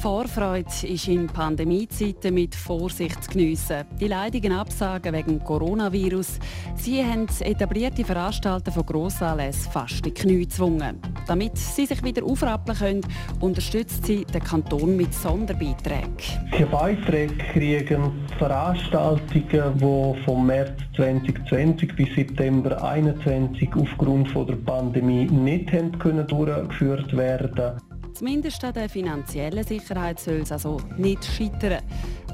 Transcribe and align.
Vorfreude 0.00 0.70
ist 0.84 1.08
in 1.08 1.26
Pandemiezeiten 1.26 2.32
mit 2.32 2.54
Vorsicht 2.54 3.22
zu 3.22 3.32
geniessen. 3.32 3.84
Die 4.00 4.08
leidigen 4.08 4.50
Absagen 4.50 5.12
wegen 5.12 5.44
Coronavirus. 5.44 6.38
Sie 6.74 7.04
haben 7.04 7.26
etablierte 7.40 8.02
Veranstalter 8.02 8.72
von 8.72 8.86
Grossanlässen 8.86 9.70
fast 9.70 10.06
in 10.06 10.14
Knie 10.14 10.38
gezwungen. 10.38 11.02
Damit 11.26 11.58
sie 11.58 11.84
sich 11.84 12.02
wieder 12.02 12.24
aufrappeln 12.24 12.78
können, 12.78 13.00
unterstützt 13.40 14.06
sie 14.06 14.24
den 14.24 14.42
Kanton 14.42 14.96
mit 14.96 15.12
Sonderbeiträgen. 15.12 16.16
Die 16.58 16.64
Beiträge 16.64 17.34
kriegen 17.52 18.26
Veranstaltungen, 18.38 19.74
die 19.74 20.24
vom 20.24 20.46
März 20.46 20.80
2020 20.96 21.94
bis 21.94 22.14
September 22.14 22.70
2021 22.78 23.68
aufgrund 23.76 24.34
der 24.34 24.56
Pandemie 24.56 25.26
nicht 25.26 25.70
durchgeführt 25.70 27.14
werden 27.14 27.54
können. 27.54 27.89
Zumindest 28.20 28.62
an 28.64 28.74
der 28.74 28.90
finanziellen 28.90 29.64
Sicherheit 29.64 30.20
soll 30.20 30.42
es 30.42 30.52
also 30.52 30.78
nicht 30.98 31.24
scheitern. 31.24 31.82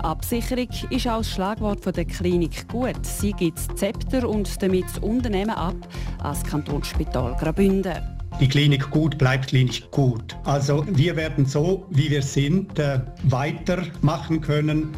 Absicherung 0.02 0.66
ist 0.90 1.06
auch 1.06 1.18
das 1.18 1.30
Schlagwort 1.30 1.80
von 1.80 1.92
der 1.92 2.04
Klinik 2.04 2.66
gut. 2.66 3.06
Sie 3.06 3.30
gibt 3.30 3.56
das 3.56 3.68
Zepter 3.76 4.28
und 4.28 4.60
damit 4.60 4.86
das 4.86 4.98
Unternehmen 4.98 5.54
ab 5.54 5.76
als 6.24 6.42
Kantonsspital 6.42 7.36
Graubünden. 7.38 8.02
Die 8.40 8.48
Klinik 8.48 8.90
gut 8.90 9.16
bleibt 9.16 9.46
Klinik 9.46 9.88
gut. 9.92 10.36
Also 10.42 10.84
wir 10.88 11.14
werden 11.14 11.46
so, 11.46 11.86
wie 11.90 12.10
wir 12.10 12.22
sind, 12.22 12.76
äh, 12.80 12.98
weitermachen 13.22 14.40
können 14.40 14.88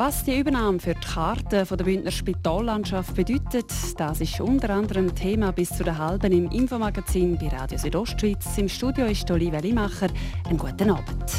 was 0.00 0.24
die 0.24 0.38
Übernahme 0.38 0.80
für 0.80 0.94
die 0.94 1.06
Karte 1.06 1.66
der 1.66 1.84
Bündner 1.84 2.10
Spitallandschaft 2.10 3.14
bedeutet, 3.14 3.70
das 3.98 4.22
ist 4.22 4.40
unter 4.40 4.70
anderem 4.70 5.14
Thema 5.14 5.52
bis 5.52 5.68
zu 5.68 5.84
der 5.84 5.98
halben 5.98 6.32
im 6.32 6.50
Infomagazin 6.50 7.36
bei 7.36 7.48
Radio 7.48 7.76
Südostschweiz. 7.76 8.56
Im 8.56 8.70
Studio 8.70 9.04
ist 9.04 9.30
Olivia 9.30 9.60
Limacher. 9.60 10.08
Einen 10.48 10.56
guten 10.56 10.88
Abend. 10.88 11.30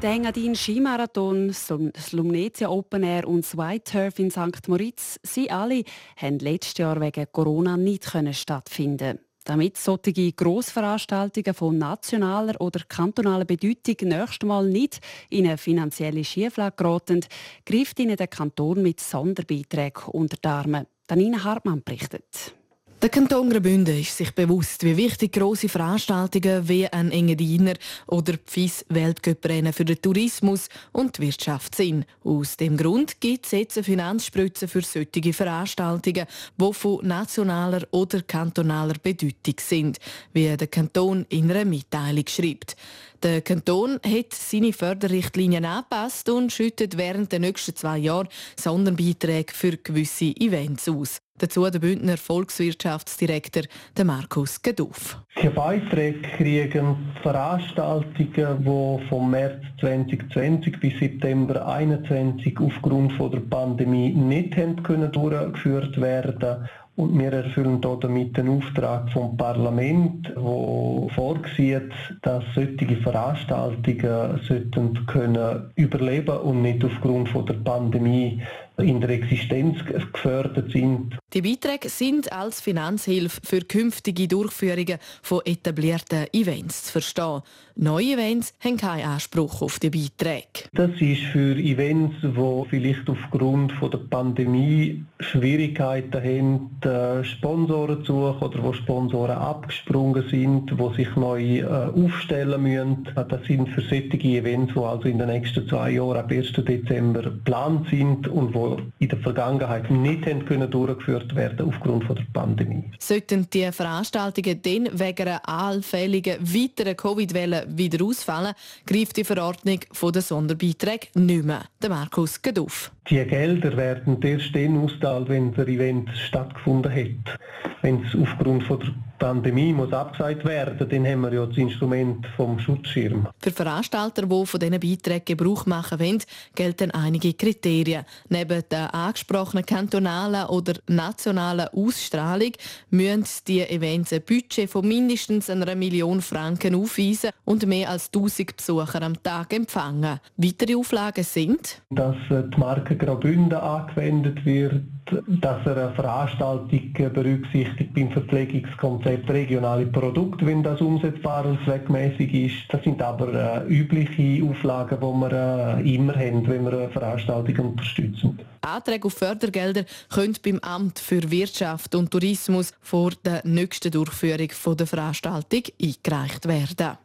Der 0.00 0.10
Engadin 0.10 0.54
Skimarathon, 0.54 1.48
das 1.48 2.12
Lumnezia 2.12 2.68
Open 2.68 3.02
Air 3.02 3.26
und 3.26 3.44
das 3.44 3.58
White 3.58 3.90
Turf 3.90 4.20
in 4.20 4.30
St. 4.30 4.68
Moritz, 4.68 5.18
sie 5.24 5.50
alle 5.50 5.82
haben 6.16 6.38
letztes 6.38 6.78
Jahr 6.78 7.00
wegen 7.00 7.26
Corona 7.32 7.76
nicht 7.76 8.06
stattfinden 8.30 9.18
damit 9.44 9.76
solche 9.76 10.32
Grossveranstaltungen 10.32 11.54
von 11.54 11.78
nationaler 11.78 12.60
oder 12.60 12.80
kantonaler 12.88 13.44
Bedeutung 13.44 14.08
nächstes 14.08 14.46
Mal 14.46 14.68
nicht 14.68 15.00
in 15.30 15.46
eine 15.46 15.58
finanzielle 15.58 16.24
Schieflage 16.24 16.76
geraten, 16.76 17.24
greift 17.66 17.98
ihnen 17.98 18.16
der 18.16 18.28
Kanton 18.28 18.82
mit 18.82 19.00
Sonderbeiträgen 19.00 20.04
unter 20.06 20.36
die 20.36 20.48
Arme. 20.48 20.86
Danina 21.06 21.42
Hartmann 21.44 21.82
berichtet. 21.82 22.54
Der 23.02 23.08
Kanton 23.08 23.50
Graubünden 23.50 23.98
ist 23.98 24.16
sich 24.16 24.30
bewusst, 24.30 24.84
wie 24.84 24.96
wichtig 24.96 25.32
grosse 25.32 25.68
Veranstaltungen 25.68 26.68
wie 26.68 26.86
ein 26.86 27.10
Engadiner 27.10 27.74
oder 28.06 28.34
FIS 28.46 28.86
Weltcuprennen 28.90 29.72
für 29.72 29.84
den 29.84 30.00
Tourismus 30.00 30.68
und 30.92 31.18
die 31.18 31.22
Wirtschaft 31.22 31.74
sind. 31.74 32.06
Aus 32.22 32.56
dem 32.56 32.76
Grund 32.76 33.20
gibt 33.20 33.46
es 33.46 33.50
jetzt 33.50 33.76
eine 33.76 33.82
Finanzspritze 33.82 34.68
für 34.68 34.82
solche 34.82 35.32
Veranstaltungen, 35.32 36.26
die 36.56 36.72
von 36.72 37.04
nationaler 37.04 37.88
oder 37.90 38.22
kantonaler 38.22 38.94
Bedeutung 39.02 39.56
sind, 39.58 39.98
wie 40.32 40.56
der 40.56 40.68
Kanton 40.68 41.26
in 41.28 41.50
einer 41.50 41.64
Mitteilung 41.64 42.28
schreibt. 42.28 42.76
Der 43.20 43.40
Kanton 43.40 43.98
hat 44.04 44.32
seine 44.32 44.72
Förderrichtlinien 44.72 45.64
angepasst 45.64 46.28
und 46.28 46.52
schüttet 46.52 46.96
während 46.96 47.32
der 47.32 47.40
nächsten 47.40 47.74
zwei 47.74 47.98
Jahre 47.98 48.28
Sonderbeiträge 48.56 49.52
für 49.52 49.76
gewisse 49.76 50.36
Events 50.36 50.88
aus. 50.88 51.20
Dazu 51.42 51.68
der 51.68 51.80
Bündner 51.80 52.16
Volkswirtschaftsdirektor 52.16 53.64
Markus 54.04 54.62
Geduff. 54.62 55.18
Die 55.42 55.48
Beiträge 55.48 56.22
kriegen 56.36 56.94
Veranstaltungen, 57.20 58.58
die 58.60 59.08
vom 59.08 59.30
März 59.32 59.60
2020 59.80 60.78
bis 60.78 61.00
September 61.00 61.54
2021 61.54 62.60
aufgrund 62.60 63.18
der 63.18 63.40
Pandemie 63.40 64.10
nicht 64.10 64.56
durchgeführt 64.56 66.00
werden 66.00 66.38
können 66.38 66.68
und 66.94 67.18
wir 67.18 67.32
erfüllen 67.32 67.80
damit 67.80 68.36
den 68.36 68.48
Auftrag 68.50 69.10
vom 69.10 69.36
Parlament, 69.36 70.30
wo 70.36 71.08
vorsieht, 71.14 71.90
dass 72.20 72.44
solche 72.54 72.96
Veranstaltungen 72.96 74.40
sollten 74.46 75.06
können 75.06 75.70
überleben 75.74 76.36
und 76.38 76.62
nicht 76.62 76.84
aufgrund 76.84 77.30
der 77.48 77.54
Pandemie 77.54 78.42
in 78.82 79.00
der 79.00 79.10
Existenz 79.10 79.78
gefördert 79.84 80.70
sind. 80.72 81.16
Die 81.32 81.42
Beiträge 81.42 81.88
sind 81.88 82.32
als 82.32 82.60
Finanzhilfe 82.60 83.40
für 83.42 83.60
künftige 83.60 84.28
Durchführungen 84.28 84.98
von 85.22 85.40
etablierten 85.44 86.26
Events 86.32 86.84
zu 86.84 86.92
verstehen. 86.92 87.42
Neue 87.74 88.12
Events 88.12 88.52
haben 88.60 88.76
keinen 88.76 89.06
Anspruch 89.06 89.62
auf 89.62 89.78
die 89.78 89.88
Beiträge. 89.88 90.68
Das 90.74 90.90
ist 91.00 91.22
für 91.32 91.56
Events, 91.56 92.16
die 92.20 92.68
vielleicht 92.68 93.08
aufgrund 93.08 93.72
von 93.72 93.90
der 93.90 93.98
Pandemie 93.98 95.02
Schwierigkeiten 95.20 96.22
haben, 96.22 97.24
Sponsoren 97.24 98.04
zu 98.04 98.12
suchen 98.12 98.42
oder 98.42 98.62
wo 98.62 98.72
Sponsoren 98.74 99.38
abgesprungen 99.38 100.28
sind, 100.28 100.70
die 100.70 100.94
sich 100.96 101.16
neu 101.16 101.60
äh, 101.60 101.64
aufstellen 101.64 102.62
müssen. 102.62 103.08
Das 103.14 103.42
sind 103.46 103.70
für 103.70 103.80
solche 103.80 104.18
Events, 104.18 104.74
die 104.74 104.80
also 104.80 105.08
in 105.08 105.18
den 105.18 105.28
nächsten 105.28 105.66
zwei 105.66 105.92
Jahren 105.92 106.18
ab 106.18 106.30
1. 106.30 106.52
Dezember 106.52 107.22
geplant 107.22 107.88
sind 107.88 108.28
und 108.28 108.54
wo 108.54 108.71
in 108.98 109.08
der 109.08 109.18
Vergangenheit 109.18 109.90
nicht 109.90 110.26
haben 110.26 110.44
können 110.44 110.70
durchgeführt 110.70 111.34
werden 111.34 111.68
aufgrund 111.68 112.04
von 112.04 112.16
der 112.16 112.26
Pandemie. 112.32 112.84
Sollten 112.98 113.48
die 113.50 113.70
Veranstaltungen 113.72 114.60
dann 114.62 114.88
wegen 114.98 115.28
einer 115.28 115.48
allfälligen 115.48 116.40
weiteren 116.40 116.96
Covid-Welle 116.96 117.66
wieder 117.68 118.04
ausfallen, 118.04 118.54
greift 118.86 119.16
die 119.16 119.24
Verordnung 119.24 119.80
von 119.92 120.12
den 120.12 120.22
Sonderbeiträgen 120.22 121.08
nicht 121.14 121.44
mehr. 121.44 121.64
Der 121.82 121.90
Markus 121.90 122.40
geht 122.40 122.58
auf. 122.58 122.92
Die 123.10 123.24
Gelder 123.24 123.76
werden 123.76 124.20
erst 124.22 124.54
dann 124.54 124.78
ausgezahlt, 124.78 125.28
wenn 125.28 125.52
der 125.54 125.68
Event 125.68 126.10
stattgefunden 126.16 126.92
hat. 126.92 127.38
Wenn 127.82 128.04
es 128.04 128.14
aufgrund 128.14 128.62
von 128.62 128.78
der 128.78 128.94
Pandemie 129.22 129.72
muss 129.72 129.92
abgesagt 129.92 130.44
werden, 130.44 130.88
dann 130.88 131.06
haben 131.06 131.20
wir 131.20 131.32
ja 131.32 131.46
das 131.46 131.56
Instrument 131.56 132.26
vom 132.36 132.58
Schutzschirm. 132.58 133.28
Für 133.38 133.52
Veranstalter, 133.52 134.26
die 134.26 134.46
von 134.46 134.58
diesen 134.58 134.80
Beiträgen 134.80 135.24
Gebrauch 135.24 135.64
machen 135.64 136.00
wollen, 136.00 136.22
gelten 136.56 136.90
einige 136.90 137.32
Kriterien. 137.32 138.04
Neben 138.28 138.64
der 138.68 138.92
angesprochenen 138.92 139.64
kantonalen 139.64 140.46
oder 140.46 140.72
nationalen 140.88 141.68
Ausstrahlung 141.68 142.50
müssen 142.90 143.24
die 143.46 143.60
Events 143.60 144.12
ein 144.12 144.22
Budget 144.22 144.68
von 144.68 144.88
mindestens 144.88 145.48
einer 145.48 145.76
Million 145.76 146.20
Franken 146.20 146.74
aufweisen 146.74 147.30
und 147.44 147.64
mehr 147.64 147.90
als 147.90 148.08
1000 148.12 148.56
Besucher 148.56 149.02
am 149.02 149.22
Tag 149.22 149.52
empfangen. 149.52 150.18
Weitere 150.36 150.74
Auflagen 150.74 151.22
sind, 151.22 151.80
dass 151.90 152.16
die 152.28 152.58
Marke 152.58 152.96
Graubünden 152.96 153.54
angewendet 153.56 154.44
wird, 154.44 154.82
dass 155.28 155.66
er 155.66 155.76
eine 155.76 155.94
Veranstaltung 155.94 156.92
berücksichtigt 156.92 157.94
beim 157.94 158.10
Verpflegungskonzept 158.10 159.11
regionale 159.28 159.86
Produkte, 159.86 160.46
wenn 160.46 160.62
das 160.62 160.80
umsetzbar 160.80 161.46
und 161.46 161.58
zweckmäßig 161.64 162.34
ist. 162.34 162.56
Das 162.68 162.82
sind 162.82 163.00
aber 163.00 163.64
äh, 163.66 163.68
übliche 163.68 164.44
Auflagen, 164.44 164.98
die 165.00 165.04
wir 165.04 165.32
äh, 165.78 165.94
immer 165.94 166.14
haben, 166.14 166.46
wenn 166.46 166.64
wir 166.64 166.72
eine 166.72 166.90
Veranstaltung 166.90 167.70
unterstützen. 167.70 168.38
Anträge 168.60 169.06
auf 169.06 169.14
Fördergelder 169.14 169.84
können 170.08 170.36
beim 170.44 170.58
Amt 170.60 170.98
für 170.98 171.30
Wirtschaft 171.30 171.94
und 171.94 172.10
Tourismus 172.10 172.72
vor 172.80 173.10
der 173.24 173.42
nächsten 173.44 173.90
Durchführung 173.90 174.48
der 174.76 174.86
Veranstaltung 174.86 175.62
eingereicht 175.80 176.46
werden. 176.46 176.98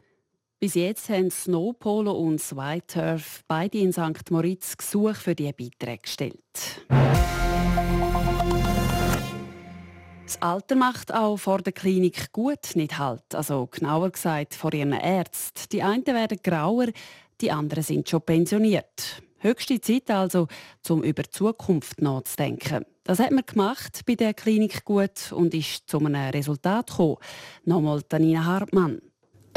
Bis 0.59 0.73
jetzt 0.73 1.09
haben 1.09 1.29
Snowpolo 1.29 2.11
und 2.13 2.41
Whiteturf 2.55 3.43
beide 3.47 3.77
in 3.77 3.93
St. 3.93 4.31
Moritz 4.31 4.75
Gesuch 4.75 5.15
für 5.15 5.35
die 5.35 5.51
Beiträge 5.53 6.01
gestellt. 6.01 6.87
Alter 10.39 10.75
macht 10.75 11.13
auch 11.13 11.37
vor 11.37 11.59
der 11.59 11.73
Klinik 11.73 12.31
gut 12.31 12.75
nicht 12.75 12.97
halt. 12.99 13.33
Also 13.33 13.67
genauer 13.67 14.11
gesagt 14.11 14.53
vor 14.53 14.71
ihren 14.73 14.93
Ärzten. 14.93 15.67
Die 15.71 15.81
einen 15.81 16.05
werden 16.05 16.37
grauer, 16.43 16.87
die 17.41 17.51
anderen 17.51 17.83
sind 17.83 18.07
schon 18.07 18.21
pensioniert. 18.21 19.23
Höchste 19.39 19.81
Zeit 19.81 20.11
also, 20.11 20.47
um 20.89 21.03
über 21.03 21.23
die 21.23 21.31
Zukunft 21.31 22.01
nachzudenken. 22.01 22.85
Das 23.03 23.19
hat 23.19 23.31
man 23.31 23.45
gemacht 23.45 24.01
bei 24.05 24.15
der 24.15 24.33
Klinik 24.33 24.85
gut 24.85 25.31
und 25.31 25.53
ist 25.53 25.89
zu 25.89 25.99
einem 25.99 26.15
Resultat 26.29 26.87
gekommen. 26.87 27.17
Nochmal 27.65 28.03
Tanina 28.03 28.45
Hartmann. 28.45 29.01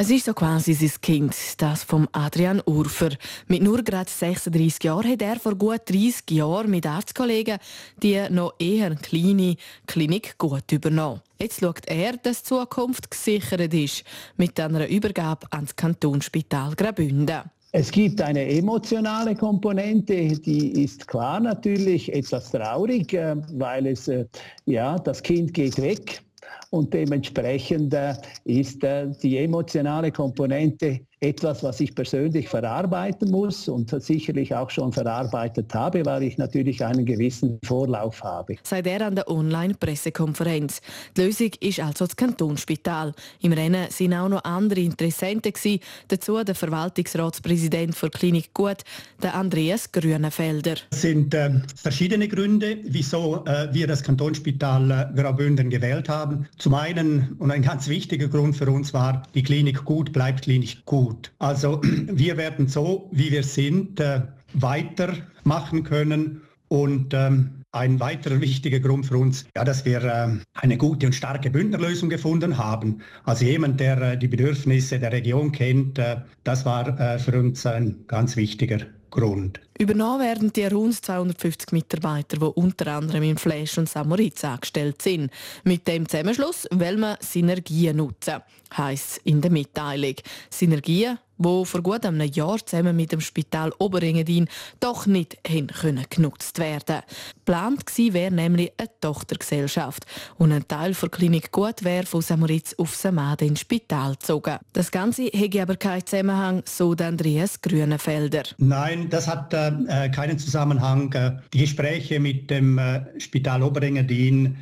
Es 0.01 0.09
ist 0.09 0.25
so 0.25 0.33
quasi 0.33 0.73
sein 0.73 0.93
Kind, 1.03 1.37
das 1.59 1.85
vom 1.85 2.09
Adrian 2.13 2.63
Urfer. 2.65 3.11
Mit 3.49 3.63
nur 3.63 3.83
gerade 3.83 4.09
36 4.09 4.83
Jahren 4.85 5.13
hat 5.13 5.21
er 5.21 5.39
vor 5.39 5.55
gut 5.55 5.83
30 5.85 6.31
Jahren 6.31 6.71
mit 6.71 6.87
Arztkollegen 6.87 7.59
die 8.03 8.19
noch 8.31 8.55
eher 8.59 8.95
kleine 8.95 9.57
Klinik 9.87 10.39
gut 10.39 10.73
übernommen. 10.73 11.21
Jetzt 11.39 11.61
schaut 11.61 11.87
er, 11.87 12.17
dass 12.17 12.43
die 12.43 12.49
Zukunft 12.49 13.11
gesichert 13.11 13.75
ist 13.75 14.05
mit 14.39 14.59
einer 14.59 14.89
Übergabe 14.89 15.47
ans 15.51 15.77
Kantonsspital 15.77 16.75
Graubünden. 16.77 17.43
Es 17.73 17.91
gibt 17.91 18.23
eine 18.23 18.49
emotionale 18.49 19.35
Komponente, 19.35 20.15
die 20.41 20.83
ist 20.83 21.07
klar 21.09 21.41
natürlich 21.41 22.11
etwas 22.15 22.51
traurig, 22.53 23.13
äh, 23.13 23.37
weil 23.53 23.87
es 23.87 24.09
äh, 24.09 24.25
ja 24.65 24.99
das 24.99 25.23
Kind 25.23 25.53
geht 25.53 25.77
weg 25.77 26.23
und 26.71 26.93
dementsprechend 26.93 27.95
äh, 27.95 28.15
ist 28.45 28.83
äh, 28.85 29.09
die 29.23 29.39
emotionale 29.39 30.13
Komponente 30.13 31.01
etwas, 31.23 31.63
was 31.63 31.79
ich 31.81 31.95
persönlich 31.95 32.49
verarbeiten 32.49 33.31
muss 33.31 33.69
und 33.69 33.91
sicherlich 34.03 34.55
auch 34.55 34.71
schon 34.71 34.91
verarbeitet 34.91 35.75
habe, 35.75 36.05
weil 36.07 36.23
ich 36.23 36.39
natürlich 36.39 36.83
einen 36.83 37.05
gewissen 37.05 37.59
Vorlauf 37.63 38.25
habe. 38.25 38.57
Seit 38.63 38.87
er 38.87 39.07
an 39.07 39.17
der 39.17 39.29
Online-Pressekonferenz. 39.29 40.81
Die 41.17 41.21
Lösung 41.21 41.51
ist 41.61 41.81
also 41.81 42.07
das 42.07 42.17
Kantonsspital. 42.17 43.13
Im 43.43 43.53
Rennen 43.53 43.91
sind 43.91 44.15
auch 44.15 44.31
noch 44.31 44.45
andere 44.45 44.81
Interessenten 44.81 45.53
gewesen. 45.53 45.81
Dazu 46.09 46.43
der 46.43 46.55
Verwaltungsratspräsident 46.55 48.01
der 48.01 48.09
Klinik 48.09 48.55
Gut, 48.55 48.79
der 49.23 49.35
Andreas 49.35 49.93
Grünenfelder. 49.93 50.77
Es 50.91 51.03
sind 51.03 51.35
äh, 51.35 51.51
verschiedene 51.77 52.29
Gründe, 52.29 52.79
wieso 52.85 53.45
äh, 53.45 53.69
wir 53.73 53.87
das 53.87 54.03
Kantonsspital 54.03 54.91
äh, 54.91 55.21
Graubünden 55.21 55.69
gewählt 55.69 56.09
haben. 56.09 56.49
Zum 56.57 56.73
einen 56.73 57.37
und 57.39 57.51
ein 57.51 57.61
ganz 57.61 57.89
wichtiger 57.89 58.29
Grund 58.29 58.57
für 58.57 58.71
uns 58.71 58.95
war, 58.95 59.25
die 59.35 59.43
Klinik 59.43 59.85
Gut 59.85 60.15
bleibt 60.15 60.43
Klinik 60.45 60.83
Gut 60.87 61.10
gut. 61.11 61.33
Also 61.39 61.81
wir 62.07 62.37
werden 62.37 62.69
so, 62.69 63.09
wie 63.13 63.31
wir 63.31 63.43
sind, 63.43 64.01
äh, 64.01 64.23
weitermachen 64.55 65.85
können 65.85 66.43
und 66.69 67.15
ähm, 67.15 67.65
ein 67.73 68.01
weiterer 68.01 68.41
wichtiger 68.41 68.81
Grund 68.81 69.07
für 69.07 69.17
uns, 69.19 69.47
ja, 69.57 69.65
dass 69.65 69.85
wir 69.85 70.03
äh, 70.03 70.29
eine 70.55 70.77
gute 70.77 71.07
und 71.07 71.15
starke 71.15 71.51
Bündnerlösung 71.51 72.09
gefunden 72.09 72.59
haben. 72.59 73.01
Also 73.25 73.45
jemand, 73.45 73.79
der 73.79 74.01
äh, 74.01 74.19
die 74.19 74.29
Bedürfnisse 74.29 74.99
der 74.99 75.13
Region 75.13 75.53
kennt, 75.53 75.99
äh, 75.99 76.17
das 76.43 76.65
war 76.65 76.99
äh, 76.99 77.19
für 77.19 77.39
uns 77.39 77.65
ein 77.67 78.05
ganz 78.09 78.37
wichtiger 78.37 78.81
Grund. 79.11 79.61
Übernommen 79.79 80.21
werden 80.21 80.53
die 80.53 80.65
rund 80.67 80.95
250 80.95 81.73
Mitarbeiter, 81.73 82.37
die 82.37 82.45
unter 82.45 82.87
anderem 82.89 83.23
in 83.23 83.39
Flash 83.39 83.79
und 83.79 83.89
Samoritz 83.89 84.45
angestellt 84.45 85.03
sind. 85.03 85.31
Mit 85.65 85.89
dem 85.89 86.09
Zusammenschluss 86.09 86.69
will 86.71 86.97
man 86.97 87.17
Synergien 87.21 87.97
nutzen, 87.97 88.41
heisst 88.77 89.19
in 89.25 89.41
der 89.41 89.51
Mitteilung. 89.51 90.17
Synergien, 90.51 91.19
die 91.41 91.65
vor 91.65 91.83
gut 91.83 92.05
einem 92.05 92.21
Jahr 92.33 92.59
zusammen 92.65 92.97
mit 92.97 93.13
dem 93.13 93.21
Spital 93.21 93.73
Oberengadin 93.79 94.49
doch 94.79 95.07
nicht 95.07 95.39
hin 95.47 95.71
genutzt 96.11 96.59
werden. 96.59 97.01
Geplant 97.45 97.85
wäre 97.99 98.33
nämlich 98.33 98.73
eine 98.79 98.89
Tochtergesellschaft 99.01 100.07
und 100.39 100.53
ein 100.53 100.69
Teil 100.69 100.95
der 100.95 101.09
Klinik 101.09 101.51
Gut 101.51 101.83
wäre 101.83 102.07
von 102.07 102.23
Samoritz 102.23 102.75
auf 102.79 102.95
Samade 102.95 103.47
ins 103.47 103.61
Spital 103.61 104.13
gezogen. 104.13 104.59
Das 104.73 104.91
Ganze 104.91 105.25
hätte 105.25 105.63
aber 105.63 105.77
keinen 105.77 106.07
Zusammenhang, 106.07 106.63
so 106.67 106.93
Andreas 106.93 107.61
Grünenfelder. 107.61 108.43
Nein, 108.59 109.09
das 109.11 109.27
hat 109.27 109.53
äh, 109.53 110.11
keinen 110.11 110.39
Zusammenhang. 110.39 111.15
Die 111.53 111.59
Gespräche 111.59 112.21
mit 112.21 112.51
dem 112.51 112.79
äh, 112.79 113.19
Spital 113.19 113.63
Oberengadin, 113.63 114.57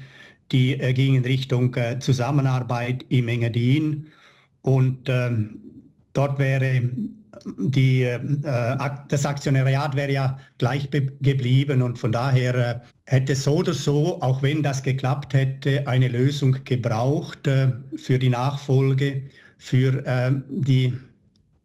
die 0.53 0.73
äh, 0.81 0.93
gingen 0.93 1.17
in 1.17 1.25
Richtung 1.25 1.75
äh, 1.75 1.99
Zusammenarbeit 1.99 3.05
im 3.09 3.29
Engadin 3.29 4.07
und 4.63 5.09
ähm, 5.09 5.61
Dort 6.19 6.41
wäre 6.41 6.83
die, 7.59 8.03
äh, 8.03 8.19
das 9.07 9.25
Aktionariat 9.25 9.95
wäre 9.95 10.11
ja 10.11 10.39
gleich 10.59 10.91
geblieben 10.91 11.81
und 11.81 11.97
von 11.97 12.11
daher 12.11 12.55
äh, 12.57 12.81
hätte 13.05 13.37
so 13.37 13.59
oder 13.59 13.73
so, 13.73 14.21
auch 14.21 14.43
wenn 14.43 14.65
das 14.65 14.83
geklappt 14.83 15.33
hätte, 15.33 15.87
eine 15.87 16.09
Lösung 16.09 16.57
gebraucht 16.65 17.47
äh, 17.47 17.71
für 17.97 18.19
die 18.19 18.31
Nachfolge, 18.31 19.23
für 19.59 20.05
äh, 20.07 20.33
die 20.49 20.93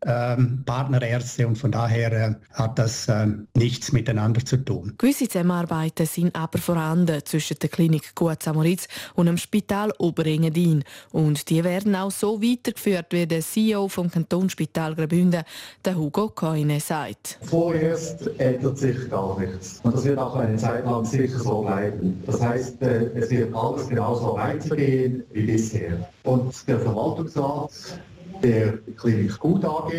ähm, 0.05 0.63
Partnerärzte 0.65 1.47
und 1.47 1.57
von 1.57 1.71
daher 1.71 2.11
äh, 2.11 2.35
hat 2.53 2.79
das 2.79 3.07
äh, 3.07 3.27
nichts 3.55 3.91
miteinander 3.91 4.43
zu 4.45 4.57
tun. 4.57 4.93
Gewisse 4.97 5.27
Zusammenarbeiten 5.27 6.05
sind 6.05 6.35
aber 6.35 6.59
vorhanden 6.59 7.21
zwischen 7.25 7.57
der 7.59 7.69
Klinik 7.69 8.15
Gut 8.15 8.43
Samoritz 8.43 8.87
und 9.15 9.27
dem 9.27 9.37
Spital 9.37 9.91
Oberengadin 9.97 10.83
und 11.11 11.49
die 11.49 11.63
werden 11.63 11.95
auch 11.95 12.11
so 12.11 12.41
weitergeführt, 12.41 13.07
wie 13.11 13.25
der 13.25 13.41
CEO 13.41 13.87
vom 13.87 14.09
Kantonsspital 14.09 14.95
Graubünden, 14.95 15.43
der 15.83 15.95
Hugo 15.95 16.29
Koine, 16.29 16.79
sagt. 16.79 17.39
Vorerst 17.43 18.29
ändert 18.39 18.77
sich 18.77 19.09
gar 19.09 19.39
nichts 19.39 19.79
und 19.83 19.95
das 19.95 20.05
wird 20.05 20.17
auch 20.17 20.35
eine 20.35 20.57
Zeit 20.57 20.85
lang 20.85 21.05
sicher 21.05 21.39
so 21.39 21.61
bleiben. 21.61 22.21
Das 22.25 22.41
heißt, 22.41 22.81
äh, 22.81 23.05
es 23.15 23.29
wird 23.29 23.53
alles 23.53 23.87
genauso 23.87 24.35
weitergehen 24.35 25.23
wie 25.31 25.45
bisher. 25.45 26.09
Und 26.23 26.67
der 26.67 26.79
Verwaltungsrat 26.79 27.71
der 28.43 28.77
Klinik 28.97 29.39
Gut 29.39 29.63
AG 29.63 29.91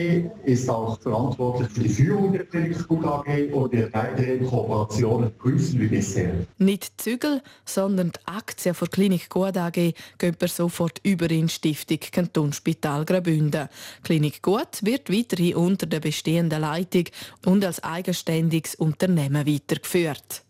ist 0.45 0.69
auch 0.69 1.01
verantwortlich 1.01 1.69
für 1.71 1.81
die 1.81 1.89
Führung 1.89 2.33
der 2.33 2.45
Klinik 2.45 2.87
Gut 2.87 3.05
AG 3.05 3.53
und 3.53 3.73
der 3.73 3.93
weiteren 3.93 4.47
Kooperationen 4.47 5.33
prüfen 5.37 5.81
wie 5.81 5.89
bisher. 5.89 6.33
Nicht 6.59 7.01
Zügel, 7.01 7.43
sondern 7.65 8.13
die 8.13 8.27
Aktien 8.27 8.77
der 8.79 8.89
Klinik 8.89 9.31
Gut 9.31 9.57
AG 9.57 9.95
gehen 10.19 10.35
per 10.39 10.49
sofort 10.49 11.01
über 11.03 11.31
in 11.31 11.49
Stiftung 11.49 11.99
Kantonsspital 12.13 13.05
Graubünden. 13.05 13.69
Klinik 14.03 14.43
Gut 14.43 14.83
wird 14.83 15.11
weiterhin 15.11 15.57
unter 15.57 15.87
der 15.87 16.01
bestehenden 16.01 16.61
Leitung 16.61 17.05
und 17.47 17.65
als 17.65 17.83
eigenständiges 17.83 18.75
Unternehmen 18.75 19.47
weitergeführt. 19.47 20.45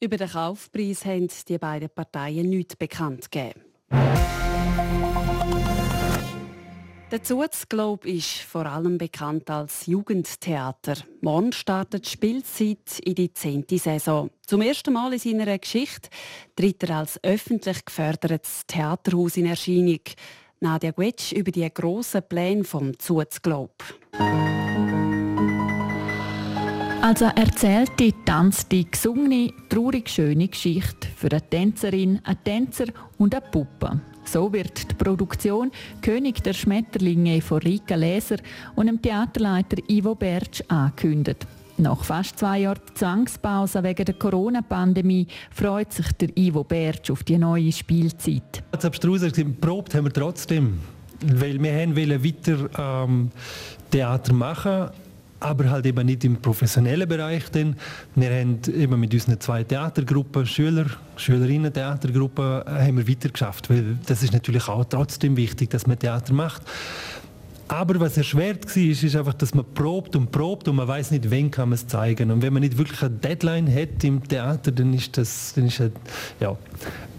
Über 0.00 0.16
den 0.16 0.28
Kaufpreis 0.28 1.04
haben 1.04 1.28
die 1.48 1.58
beiden 1.58 1.88
Parteien 1.88 2.50
nichts 2.50 2.76
bekannt 2.76 3.30
gegeben. 3.30 3.62
Der 7.12 7.22
Zuz 7.22 7.68
Globe 7.68 8.08
ist 8.08 8.40
vor 8.40 8.66
allem 8.66 8.98
bekannt 8.98 9.48
als 9.48 9.86
Jugendtheater. 9.86 10.96
Morgen 11.20 11.52
startet 11.52 12.04
die 12.04 12.10
Spielzeit 12.10 12.98
in 13.04 13.14
die 13.14 13.32
zehnte 13.32 13.78
Saison. 13.78 14.28
Zum 14.44 14.60
ersten 14.60 14.92
Mal 14.92 15.12
in 15.12 15.20
seiner 15.20 15.56
Geschichte 15.56 16.08
tritt 16.56 16.82
er 16.82 16.98
als 16.98 17.22
öffentlich 17.22 17.84
gefördertes 17.84 18.62
Theaterhaus 18.66 19.36
in 19.36 19.46
Erscheinung. 19.46 20.00
Nadia 20.58 20.90
Guetsch 20.90 21.30
über 21.30 21.52
die 21.52 21.72
grossen 21.72 22.22
Pläne 22.28 22.64
vom 22.64 22.98
Zuz 22.98 23.40
Globe. 23.40 23.84
Also 27.02 27.26
erzählt 27.26 27.92
die 28.00 28.14
tanzte, 28.24 28.82
gesungene, 28.82 29.52
traurig 29.68 30.08
schöne 30.08 30.48
Geschichte 30.48 31.06
für 31.14 31.30
eine 31.30 31.48
Tänzerin, 31.48 32.20
einen 32.24 32.42
Tänzer 32.42 32.86
und 33.16 33.32
eine 33.32 33.44
Puppe. 33.48 34.00
So 34.26 34.52
wird 34.52 34.90
die 34.90 34.94
Produktion 34.94 35.70
König 36.02 36.42
der 36.42 36.52
Schmetterlinge 36.52 37.40
von 37.40 37.58
Rika 37.58 37.94
Leser 37.94 38.36
und 38.74 38.86
dem 38.86 39.00
Theaterleiter 39.00 39.76
Ivo 39.88 40.14
Bertsch 40.14 40.62
angekündigt. 40.68 41.46
Nach 41.78 42.02
fast 42.04 42.38
zwei 42.38 42.60
Jahren 42.60 42.80
Zwangspause 42.94 43.82
wegen 43.82 44.04
der 44.04 44.14
Corona-Pandemie 44.14 45.26
freut 45.50 45.92
sich 45.92 46.10
der 46.12 46.36
Ivo 46.36 46.64
Bertsch 46.64 47.10
auf 47.10 47.22
die 47.22 47.38
neue 47.38 47.70
Spielzeit. 47.70 48.62
Als 48.72 48.84
Abstruser 48.84 49.30
probt 49.60 49.94
haben 49.94 50.06
wir 50.06 50.12
trotzdem, 50.12 50.80
weil 51.20 51.62
wir 51.62 51.96
wollen 51.96 52.24
weiter 52.24 53.04
ähm, 53.04 53.30
Theater 53.90 54.32
machen 54.32 54.90
aber 55.40 55.70
halt 55.70 55.86
eben 55.86 56.06
nicht 56.06 56.24
im 56.24 56.36
professionellen 56.36 57.08
Bereich. 57.08 57.50
Denn 57.50 57.76
wir 58.14 58.30
haben 58.30 58.60
eben 58.74 58.98
mit 59.00 59.12
unseren 59.12 59.40
zwei 59.40 59.64
Theatergruppen, 59.64 60.46
Schüler, 60.46 60.86
Schülerinnen-Theatergruppen, 61.16 62.62
haben 62.66 62.96
wir 62.96 63.08
weitergeschafft, 63.08 63.70
weil 63.70 63.96
das 64.06 64.22
ist 64.22 64.32
natürlich 64.32 64.68
auch 64.68 64.84
trotzdem 64.84 65.36
wichtig, 65.36 65.70
dass 65.70 65.86
man 65.86 65.98
Theater 65.98 66.32
macht. 66.32 66.62
Aber 67.68 67.98
was 67.98 68.16
erschwert 68.16 68.64
war, 68.64 68.82
ist, 68.82 69.02
ist 69.02 69.16
einfach, 69.16 69.34
dass 69.34 69.52
man 69.52 69.64
probt 69.74 70.14
und 70.14 70.30
probt 70.30 70.68
und 70.68 70.76
man 70.76 70.86
weiß 70.86 71.10
nicht, 71.10 71.30
wann 71.30 71.50
kann 71.50 71.70
man 71.70 71.74
es 71.74 71.86
zeigen. 71.86 72.30
Und 72.30 72.42
wenn 72.42 72.52
man 72.52 72.62
nicht 72.62 72.78
wirklich 72.78 73.02
eine 73.02 73.10
Deadline 73.10 73.72
hat 73.72 74.04
im 74.04 74.26
Theater, 74.26 74.70
dann 74.70 74.94
ist 74.94 75.16
das, 75.18 75.52
dann 75.54 75.66
ist, 75.66 75.82
ja, 76.38 76.56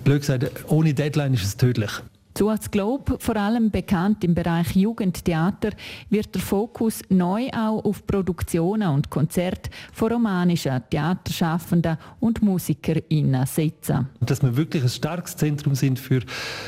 blöd 0.05 0.21
gesagt, 0.21 0.49
ohne 0.67 0.93
Deadline 0.93 1.33
ist 1.33 1.43
es 1.43 1.57
tödlich. 1.57 1.91
Zu 2.37 2.49
als 2.49 2.69
Globe, 2.69 3.17
vor 3.17 3.35
allem 3.35 3.71
bekannt 3.71 4.23
im 4.23 4.35
Bereich 4.35 4.75
Jugendtheater, 4.75 5.71
wird 6.11 6.35
der 6.35 6.41
Fokus 6.43 7.01
neu 7.09 7.47
auch 7.47 7.83
auf 7.83 8.05
Produktionen 8.05 8.89
und 8.89 9.09
Konzerte 9.09 9.71
von 9.91 10.11
romanischen 10.11 10.79
Theaterschaffenden 10.87 11.97
und 12.19 12.43
MusikerInnen 12.43 13.43
setzen. 13.47 14.09
Dass 14.19 14.43
wir 14.43 14.55
wirklich 14.55 14.83
ein 14.83 14.89
starkes 14.89 15.35
Zentrum 15.35 15.73
sind 15.73 15.97
für, 15.97 16.19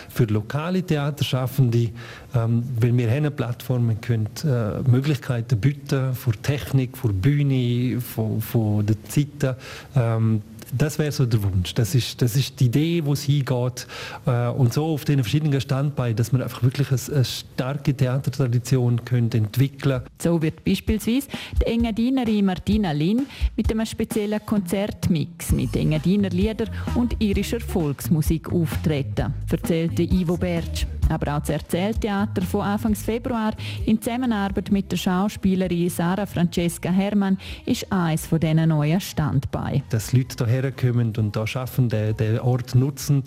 für 0.09 0.23
lokale 0.23 0.81
Theaterschaffende, 0.81 1.91
ähm, 2.33 2.63
weil 2.79 2.97
wir 2.97 3.11
haben 3.11 3.31
Plattformen 3.35 4.01
können 4.01 4.27
äh, 4.43 4.81
Möglichkeiten 4.89 5.59
bieten, 5.59 6.15
für 6.15 6.31
Technik, 6.31 6.97
für 6.97 7.13
Bühne, 7.13 8.01
von, 8.01 8.41
von 8.41 8.83
der 8.88 9.03
Zeit. 9.03 9.55
Ähm, 9.95 10.41
das 10.77 10.99
wäre 10.99 11.11
so 11.11 11.25
der 11.25 11.41
Wunsch. 11.43 11.73
Das 11.73 11.95
ist, 11.95 12.21
das 12.21 12.35
ist 12.35 12.59
die 12.59 12.65
Idee, 12.65 13.05
wo 13.05 13.13
es 13.13 13.23
hingeht. 13.23 13.88
Äh, 14.25 14.49
und 14.49 14.73
so 14.73 14.85
auf 14.85 15.05
den 15.05 15.19
verschiedenen 15.19 15.59
Standbeinen, 15.61 16.15
dass 16.15 16.31
man 16.31 16.41
einfach 16.41 16.63
wirklich 16.63 16.89
eine, 16.91 17.15
eine 17.15 17.25
starke 17.25 17.93
Theatertradition 17.93 19.03
können 19.05 19.31
entwickeln 19.31 20.01
So 20.21 20.41
wird 20.41 20.63
beispielsweise 20.63 21.27
die 21.61 21.65
Engadinerin 21.65 22.45
Martina 22.45 22.91
Lin 22.91 23.25
mit 23.55 23.71
einem 23.71 23.85
speziellen 23.85 24.45
Konzertmix 24.45 25.51
mit 25.51 25.75
Engadiner 25.75 26.29
Lieder 26.29 26.65
und 26.95 27.21
irischer 27.21 27.59
Volksmusik 27.59 28.51
auftreten, 28.51 29.33
erzählte 29.49 30.03
Ivo 30.03 30.38
Bertsch. 30.38 30.85
Aber 31.09 31.35
auch 31.35 31.39
das 31.39 31.49
Erzähltheater 31.49 32.41
von 32.43 32.61
Anfang 32.61 32.95
Februar 32.95 33.53
in 33.85 34.01
Zusammenarbeit 34.01 34.71
mit 34.71 34.91
der 34.91 34.97
Schauspielerin 34.97 35.89
Sarah 35.89 36.25
Francesca 36.25 36.89
Hermann 36.89 37.37
ist 37.65 37.91
eines 37.91 38.27
von 38.27 38.39
diesen 38.39 38.69
neuen 38.69 39.01
Standbeinen. 39.01 39.83
Dass 39.89 40.13
Leute 40.13 40.45
hierher 40.45 40.71
kommen 40.71 41.13
und 41.17 41.35
hier 41.35 41.61
arbeiten, 41.61 41.89
den, 41.89 42.15
den 42.15 42.39
Ort 42.39 42.75
nutzen. 42.75 43.23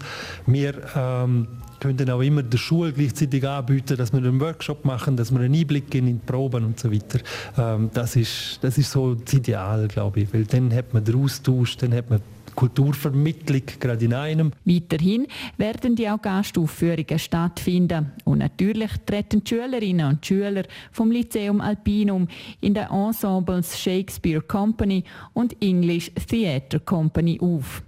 Wir 0.47 0.75
ähm, 0.95 1.49
können 1.81 2.11
auch 2.11 2.21
immer 2.21 2.43
der 2.43 2.59
Schule 2.59 2.93
gleichzeitig 2.93 3.47
anbieten, 3.47 3.97
dass 3.97 4.13
wir 4.13 4.19
einen 4.19 4.41
Workshop 4.41 4.85
machen, 4.85 5.17
dass 5.17 5.33
wir 5.33 5.41
einen 5.41 5.55
Einblick 5.55 5.93
in 5.95 6.07
die 6.07 6.15
Proben 6.15 6.65
und 6.65 6.79
so 6.79 6.93
weiter. 6.93 7.19
Ähm, 7.59 7.91
das, 7.93 8.15
ist, 8.17 8.61
das 8.63 8.79
ist 8.79 8.93
so 8.93 9.15
das 9.15 9.35
Ideal, 9.35 9.89
glaube 9.89 10.21
ich, 10.21 10.33
weil 10.33 10.45
dann 10.45 10.73
hat 10.73 10.95
man 10.95 11.05
den 11.05 11.17
Austausch, 11.17 11.77
dann 11.79 11.93
hat 11.93 12.09
man 12.09 12.21
Kulturvermittlung 12.55 13.63
gerade 13.81 14.05
in 14.05 14.15
einem. 14.15 14.53
Weiterhin 14.65 15.27
werden 15.57 15.97
die 15.97 16.09
auch 16.09 16.21
Gastaufführungen 16.21 17.19
stattfinden. 17.19 18.13
Und 18.25 18.39
natürlich 18.39 18.91
treten 19.07 19.45
die 19.45 19.49
Schülerinnen 19.49 20.07
und 20.07 20.25
Schüler 20.25 20.65
vom 20.91 21.11
Lyceum 21.11 21.61
Alpinum 21.61 22.29
in 22.61 22.75
den 22.75 22.89
Ensembles 22.89 23.79
Shakespeare 23.79 24.41
Company 24.41 25.05
und 25.33 25.61
English 25.63 26.11
Theatre 26.29 26.81
Company 26.81 27.39
auf. 27.41 27.83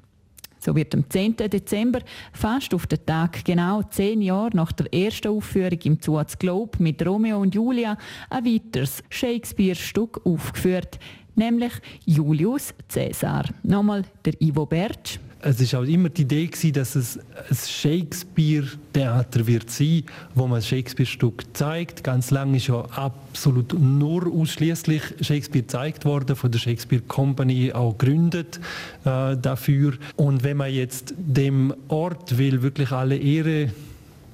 So 0.64 0.74
wird 0.74 0.94
am 0.94 1.04
10. 1.10 1.36
Dezember, 1.36 2.00
fast 2.32 2.72
auf 2.72 2.86
den 2.86 3.04
Tag 3.04 3.44
genau 3.44 3.82
zehn 3.82 4.22
Jahre 4.22 4.56
nach 4.56 4.72
der 4.72 4.92
ersten 4.94 5.28
Aufführung 5.28 5.78
im 5.84 6.00
Zuaz 6.00 6.38
Globe 6.38 6.82
mit 6.82 7.04
Romeo 7.04 7.38
und 7.38 7.54
Julia, 7.54 7.98
ein 8.30 8.46
weiteres 8.46 9.02
Shakespeare-Stück 9.10 10.24
aufgeführt 10.24 10.98
nämlich 11.36 11.72
Julius 12.04 12.74
Caesar. 12.88 13.44
Nochmal 13.62 14.04
der 14.24 14.40
Ivo 14.40 14.66
Bertsch. 14.66 15.18
Es 15.46 15.74
war 15.74 15.80
auch 15.80 15.84
immer 15.84 16.08
die 16.08 16.22
Idee, 16.22 16.48
dass 16.72 16.94
es 16.94 17.18
ein 17.18 17.54
Shakespeare-Theater 17.54 19.46
wird 19.46 19.70
sein, 19.70 20.04
wo 20.34 20.46
man 20.46 20.62
Shakespeare-Stück 20.62 21.44
zeigt. 21.52 22.02
Ganz 22.02 22.30
lange 22.30 22.56
ist 22.56 22.68
ja 22.68 22.80
absolut 22.80 23.78
nur 23.78 24.26
ausschließlich 24.26 25.02
Shakespeare 25.20 25.62
gezeigt 25.62 26.06
worden, 26.06 26.34
von 26.34 26.50
der 26.50 26.58
Shakespeare 26.58 27.02
Company 27.02 27.74
auch 27.74 27.98
gegründet 27.98 28.58
äh, 29.04 29.36
dafür. 29.36 29.92
Und 30.16 30.44
wenn 30.44 30.56
man 30.56 30.72
jetzt 30.72 31.12
dem 31.18 31.74
Ort 31.88 32.38
will 32.38 32.62
wirklich 32.62 32.90
alle 32.90 33.18
Ehre 33.18 33.70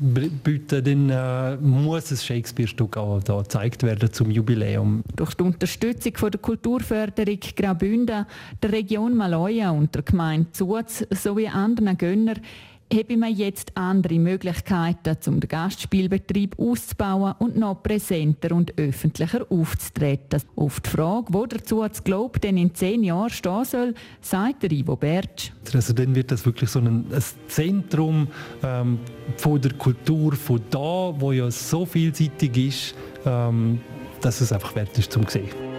bieten, 0.01 0.83
dann 0.85 1.11
äh, 1.11 1.57
muss 1.57 2.11
ein 2.11 2.17
Shakespeare-Stück 2.17 2.97
auch 2.97 3.23
da 3.23 3.39
gezeigt 3.39 3.83
werden 3.83 4.13
zum 4.13 4.31
Jubiläum. 4.31 5.03
Durch 5.15 5.35
die 5.35 5.43
Unterstützung 5.43 6.17
von 6.17 6.31
der 6.31 6.41
Kulturförderung 6.41 7.39
Graubünden, 7.57 8.27
der 8.63 8.73
Region 8.73 9.17
Maloja 9.17 9.71
und 9.71 9.95
der 9.95 10.03
Gemeinde 10.03 10.51
Zuz 10.53 11.05
sowie 11.11 11.49
anderen 11.49 11.99
Gönnern 11.99 12.41
habe 12.93 13.17
man 13.17 13.35
jetzt 13.35 13.77
andere 13.77 14.19
Möglichkeiten, 14.19 15.17
um 15.27 15.41
den 15.41 15.49
Gastspielbetrieb 15.49 16.59
auszubauen 16.59 17.35
und 17.39 17.57
noch 17.57 17.83
präsenter 17.83 18.55
und 18.55 18.77
öffentlicher 18.79 19.47
aufzutreten. 19.49 20.43
Auf 20.57 20.81
die 20.81 20.91
Frage, 20.91 21.27
wo 21.31 21.47
dazu 21.47 21.87
das 21.87 22.03
Globe 22.03 22.41
denn 22.41 22.57
in 22.57 22.75
zehn 22.75 23.05
Jahren 23.05 23.31
stehen 23.31 23.65
soll, 23.65 23.95
sagt 24.21 24.63
der 24.63 24.73
Ivo 24.73 24.97
Bertsch. 24.97 25.53
Also 25.73 25.93
dann 25.93 26.15
wird 26.15 26.31
das 26.31 26.45
wirklich 26.45 26.71
so 26.71 26.81
ein, 26.81 27.07
ein 27.13 27.23
Zentrum 27.49 28.29
ähm, 28.63 28.99
von 29.37 29.61
der 29.61 29.73
Kultur 29.75 30.33
von 30.33 30.61
da, 30.71 31.15
wo 31.17 31.33
ja 31.33 31.51
so 31.51 31.87
vielseitig 31.87 32.57
ist, 32.57 32.95
ähm, 33.25 33.81
dass 34.21 34.41
es 34.41 34.53
einfach 34.53 34.75
wert 34.75 34.99
ist 34.99 35.13
zum 35.13 35.27
sehen. 35.27 35.70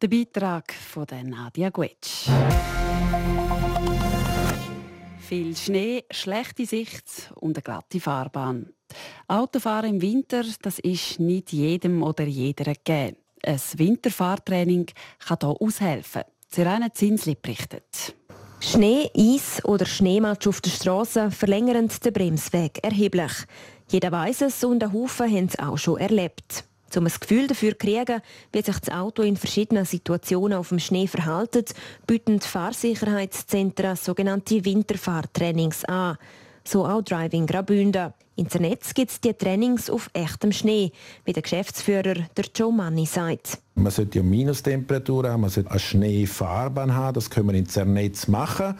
Der 0.00 0.06
Beitrag 0.06 0.72
von 0.74 1.06
Nadia 1.24 1.70
Guetsch. 1.70 2.28
Viel 5.18 5.56
Schnee, 5.56 6.04
schlechte 6.12 6.66
Sicht 6.66 7.32
und 7.34 7.56
eine 7.56 7.62
glatte 7.62 7.98
Fahrbahn. 7.98 8.72
Autofahren 9.26 9.94
im 9.96 10.00
Winter, 10.00 10.44
das 10.62 10.78
ist 10.78 11.18
nicht 11.18 11.52
jedem 11.52 12.04
oder 12.04 12.22
jeder 12.22 12.74
gegeben. 12.74 13.16
Ein 13.42 13.60
Winterfahrtraining 13.74 14.86
kann 15.18 15.38
hier 15.40 15.60
aushelfen. 15.60 16.22
Sirene 16.48 16.92
Zinsli 16.92 17.34
berichtet. 17.34 18.14
Schnee, 18.60 19.10
Eis 19.16 19.64
oder 19.64 19.84
Schneematsch 19.84 20.46
auf 20.46 20.60
der 20.60 20.70
Straße 20.70 21.32
verlängern 21.32 21.88
den 21.88 22.12
Bremsweg 22.12 22.78
erheblich. 22.84 23.32
Jeder 23.88 24.12
weiß 24.12 24.42
es 24.42 24.62
und 24.62 24.84
ein 24.84 24.92
Haufen 24.92 25.28
haben 25.28 25.46
es 25.46 25.58
auch 25.58 25.76
schon 25.76 25.98
erlebt. 25.98 26.67
Um 26.96 27.06
ein 27.06 27.12
Gefühl 27.20 27.46
dafür 27.46 27.72
zu 27.72 27.76
kriegen, 27.76 28.20
wie 28.52 28.62
sich 28.62 28.78
das 28.78 28.94
Auto 28.94 29.22
in 29.22 29.36
verschiedenen 29.36 29.84
Situationen 29.84 30.58
auf 30.58 30.70
dem 30.70 30.78
Schnee 30.78 31.06
verhält, 31.06 31.74
bieten 32.06 32.40
Fahrsicherheitszentren 32.40 33.96
sogenannte 33.96 34.64
Winterfahrtrainings 34.64 35.84
an. 35.84 36.16
So 36.64 36.86
auch 36.86 37.02
Driving 37.02 37.46
Graubünden. 37.46 38.12
Ins 38.38 38.54
Netz 38.54 38.94
gibt 38.94 39.10
es 39.10 39.20
die 39.20 39.34
Trainings 39.34 39.90
auf 39.90 40.10
echtem 40.12 40.52
Schnee, 40.52 40.92
wie 41.24 41.32
der 41.32 41.42
Geschäftsführer 41.42 42.14
der 42.36 42.44
Joe 42.54 42.72
Money 42.72 43.04
sagt. 43.04 43.58
Man 43.74 43.90
sollte 43.90 44.18
ja 44.18 44.24
Minustemperaturen 44.24 45.32
haben, 45.32 45.40
man 45.40 45.50
sollte 45.50 45.72
eine 45.72 45.80
Schneefahrbahn 45.80 46.94
haben, 46.94 47.14
das 47.14 47.30
können 47.30 47.48
wir 47.48 47.54
ins 47.54 47.74
Netz 47.74 48.28
machen. 48.28 48.76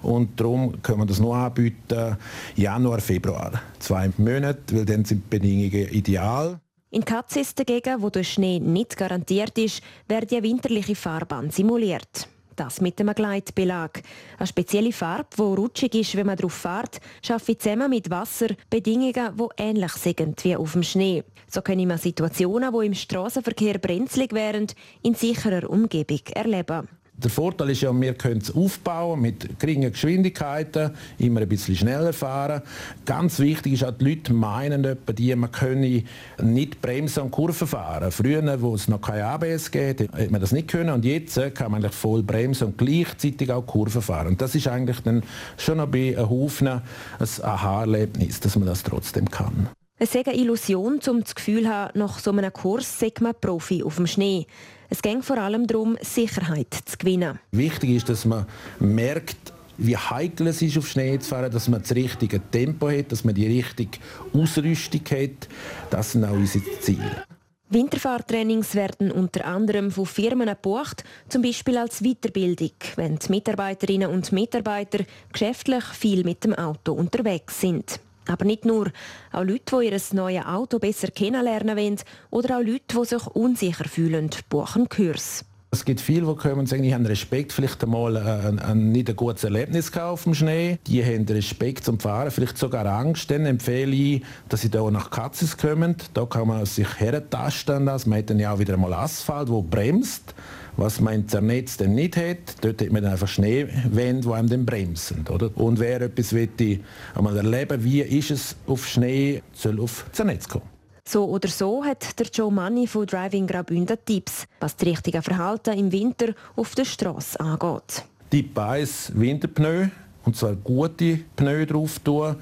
Und 0.00 0.40
darum 0.40 0.80
können 0.80 1.00
wir 1.00 1.06
das 1.06 1.20
nur 1.20 1.36
anbieten 1.36 2.16
Januar, 2.56 3.00
Februar. 3.00 3.60
Zwei 3.80 4.10
Monate, 4.16 4.76
weil 4.76 4.86
dann 4.86 5.04
sind 5.04 5.24
die 5.24 5.36
Bedingungen 5.36 5.88
ideal. 5.90 6.58
In 6.94 7.06
Katzis 7.06 7.54
dagegen, 7.54 8.02
wo 8.02 8.10
der 8.10 8.22
Schnee 8.22 8.60
nicht 8.60 8.98
garantiert 8.98 9.56
ist, 9.56 9.82
wird 10.08 10.30
die 10.30 10.42
winterliche 10.42 10.94
Fahrbahn 10.94 11.48
simuliert. 11.48 12.28
Das 12.54 12.82
mit 12.82 13.00
einem 13.00 13.14
Gleitbelag. 13.14 14.02
Eine 14.36 14.46
spezielle 14.46 14.92
Farbe, 14.92 15.28
die 15.38 15.40
rutschig 15.40 15.94
ist, 15.94 16.14
wenn 16.16 16.26
man 16.26 16.36
darauf 16.36 16.52
fährt, 16.52 17.00
schaffe 17.22 17.56
zusammen 17.56 17.88
mit 17.88 18.10
Wasser 18.10 18.48
Bedingungen, 18.68 19.14
die 19.38 19.62
ähnlich 19.62 19.92
sind 19.92 20.44
wie 20.44 20.54
auf 20.54 20.72
dem 20.72 20.82
Schnee. 20.82 21.24
So 21.48 21.62
können 21.62 21.88
wir 21.88 21.96
Situationen, 21.96 22.70
die 22.78 22.86
im 22.86 22.94
Straßenverkehr 22.94 23.78
brenzlig 23.78 24.34
wären, 24.34 24.66
in 25.02 25.14
sicherer 25.14 25.70
Umgebung 25.70 26.20
erleben. 26.34 26.88
Der 27.22 27.30
Vorteil 27.30 27.70
ist 27.70 27.82
ja, 27.82 27.92
wir 27.98 28.14
können 28.14 28.40
es 28.40 28.54
aufbauen 28.54 29.20
mit 29.20 29.58
geringen 29.60 29.92
Geschwindigkeiten, 29.92 30.90
immer 31.18 31.40
ein 31.40 31.48
bisschen 31.48 31.76
schneller 31.76 32.12
fahren. 32.12 32.62
Ganz 33.04 33.38
wichtig 33.38 33.74
ist 33.74 33.84
auch, 33.84 33.92
die 33.92 34.10
Leute 34.10 34.32
meinen 34.32 34.84
etwa, 34.84 35.12
die 35.12 35.34
man 35.36 35.52
könne 35.52 36.02
nicht 36.42 36.82
bremsen 36.82 37.24
und 37.24 37.30
Kurven 37.30 37.66
fahren. 37.68 38.10
Früher, 38.10 38.60
wo 38.60 38.74
es 38.74 38.88
noch 38.88 39.00
kein 39.00 39.22
ABS 39.22 39.70
gab, 39.70 40.00
hat 40.00 40.30
man 40.30 40.40
das 40.40 40.52
nicht 40.52 40.68
können 40.68 40.90
und 40.90 41.04
jetzt 41.04 41.36
äh, 41.36 41.50
kann 41.50 41.70
man 41.70 41.82
eigentlich 41.82 41.96
voll 41.96 42.22
bremsen 42.22 42.68
und 42.68 42.78
gleichzeitig 42.78 43.52
auch 43.52 43.66
Kurven 43.66 44.02
fahren. 44.02 44.28
Und 44.28 44.40
das 44.40 44.54
ist 44.54 44.66
eigentlich 44.66 45.00
dann 45.00 45.22
schon 45.56 45.78
noch 45.78 45.88
bei 45.88 46.16
einem 46.16 46.28
Haufen 46.28 46.68
ein 46.68 46.82
Aha-Erlebnis, 47.18 48.40
dass 48.40 48.56
man 48.56 48.66
das 48.66 48.82
trotzdem 48.82 49.30
kann. 49.30 49.68
Es 49.98 50.16
ist 50.16 50.26
eine 50.26 50.36
Illusion, 50.36 50.98
um 51.08 51.20
das 51.20 51.34
Gefühl 51.34 51.62
zu 51.62 51.68
haben, 51.68 51.96
nach 51.96 52.18
so 52.18 52.32
einem 52.32 52.52
Kurs 52.52 52.98
sei 52.98 53.12
man 53.20 53.34
Profi 53.40 53.84
auf 53.84 53.96
dem 53.96 54.08
Schnee. 54.08 54.46
Es 54.92 55.00
ging 55.00 55.22
vor 55.22 55.38
allem 55.38 55.66
darum, 55.66 55.96
Sicherheit 56.02 56.66
zu 56.84 56.98
gewinnen. 56.98 57.38
Wichtig 57.50 57.88
ist, 57.92 58.10
dass 58.10 58.26
man 58.26 58.44
merkt, 58.78 59.54
wie 59.78 59.96
heikel 59.96 60.48
es 60.48 60.60
ist, 60.60 60.76
auf 60.76 60.86
Schnee 60.86 61.18
zu 61.18 61.30
fahren, 61.30 61.50
dass 61.50 61.66
man 61.66 61.80
das 61.80 61.94
richtige 61.94 62.42
Tempo 62.50 62.90
hat, 62.90 63.10
dass 63.10 63.24
man 63.24 63.34
die 63.34 63.46
richtige 63.46 63.98
Ausrüstung 64.34 65.00
hat. 65.00 65.48
Das 65.88 66.12
sind 66.12 66.26
auch 66.26 66.32
unsere 66.32 66.62
Ziele. 66.80 67.24
Winterfahrtrainings 67.70 68.74
werden 68.74 69.10
unter 69.10 69.46
anderem 69.46 69.90
von 69.90 70.04
Firmen 70.04 70.48
gebucht, 70.48 71.04
zum 71.30 71.40
Beispiel 71.40 71.78
als 71.78 72.02
Weiterbildung, 72.02 72.72
wenn 72.96 73.16
die 73.16 73.30
Mitarbeiterinnen 73.30 74.10
und 74.10 74.30
Mitarbeiter 74.30 75.06
geschäftlich 75.32 75.84
viel 75.84 76.22
mit 76.22 76.44
dem 76.44 76.52
Auto 76.52 76.92
unterwegs 76.92 77.62
sind. 77.62 77.98
Aber 78.28 78.44
nicht 78.44 78.64
nur. 78.64 78.90
Auch 79.32 79.44
Leute, 79.44 79.80
die 79.80 79.88
ihr 79.88 80.00
neues 80.12 80.46
Auto 80.46 80.78
besser 80.78 81.08
kennenlernen 81.08 81.76
wollen 81.76 81.96
oder 82.30 82.58
auch 82.58 82.62
Leute, 82.62 82.82
die 83.00 83.04
sich 83.04 83.26
unsicher 83.28 83.84
fühlen, 83.84 84.30
buchen 84.48 84.88
Kurs. 84.88 85.44
Es 85.74 85.86
gibt 85.86 86.02
viele, 86.02 86.26
die 86.26 86.36
kommen 86.36 86.58
und 86.58 86.68
sagen, 86.68 86.84
ich 86.84 86.92
habe 86.92 87.08
Respekt, 87.08 87.50
vielleicht 87.50 87.82
einmal 87.82 88.18
ein, 88.18 88.58
ein, 88.58 88.92
nicht 88.92 89.08
ein 89.08 89.16
gutes 89.16 89.42
Erlebnis 89.42 89.90
auf 89.96 90.24
dem 90.24 90.34
Schnee. 90.34 90.78
Die 90.86 91.02
haben 91.02 91.24
Respekt 91.24 91.84
zum 91.84 91.98
Fahren, 91.98 92.30
vielleicht 92.30 92.58
sogar 92.58 92.84
Angst. 92.84 93.30
Dann 93.30 93.46
empfehle 93.46 93.96
ich, 93.96 94.22
dass 94.50 94.60
sie 94.60 94.68
hier 94.68 94.90
nach 94.90 95.10
Katzes 95.10 95.56
kommen. 95.56 95.96
Da 96.12 96.26
kann 96.26 96.48
man 96.48 96.66
sich 96.66 97.00
herentasten. 97.00 97.84
Man 97.84 98.18
hat 98.18 98.28
dann 98.28 98.38
ja 98.38 98.52
auch 98.52 98.58
wieder 98.58 98.74
einmal 98.74 98.92
Asphalt, 98.92 99.48
wo 99.48 99.62
bremst 99.62 100.34
was 100.76 101.00
man 101.00 101.14
in 101.14 101.28
Zernetz 101.28 101.76
dann 101.76 101.94
nicht 101.94 102.16
hat. 102.16 102.56
Dort 102.60 102.80
hat 102.80 102.90
man 102.90 103.02
dann 103.02 103.12
einfach 103.12 103.28
Schneewände, 103.28 104.26
die 104.26 104.32
einem 104.32 104.48
dann 104.48 104.66
bremsen. 104.66 105.24
Oder? 105.28 105.50
Und 105.56 105.78
wer 105.78 106.00
etwas 106.02 106.32
möchte, 106.32 106.80
einmal 107.14 107.36
erleben 107.36 107.82
wie 107.84 108.00
ist 108.00 108.30
es 108.30 108.56
auf 108.66 108.86
Schnee, 108.86 109.42
soll 109.52 109.80
auf 109.80 110.06
Zernetz 110.12 110.48
kommen. 110.48 110.66
So 111.04 111.24
oder 111.24 111.48
so 111.48 111.84
hat 111.84 112.18
der 112.18 112.26
Joe 112.26 112.50
Money 112.50 112.86
von 112.86 113.06
Driving 113.06 113.46
Graubünden 113.46 113.98
Tipps, 114.04 114.46
was 114.60 114.76
das 114.76 114.86
richtige 114.86 115.20
Verhalten 115.20 115.76
im 115.76 115.90
Winter 115.90 116.32
auf 116.54 116.74
der 116.74 116.84
Straße 116.84 117.40
angeht. 117.40 118.04
Tipp 118.30 118.56
1 118.56 119.12
Winterpneu 119.14 119.88
und 120.24 120.36
zwar 120.36 120.54
gute 120.54 121.18
Pneu 121.36 121.66
drauf 121.66 121.98
tun. 121.98 122.36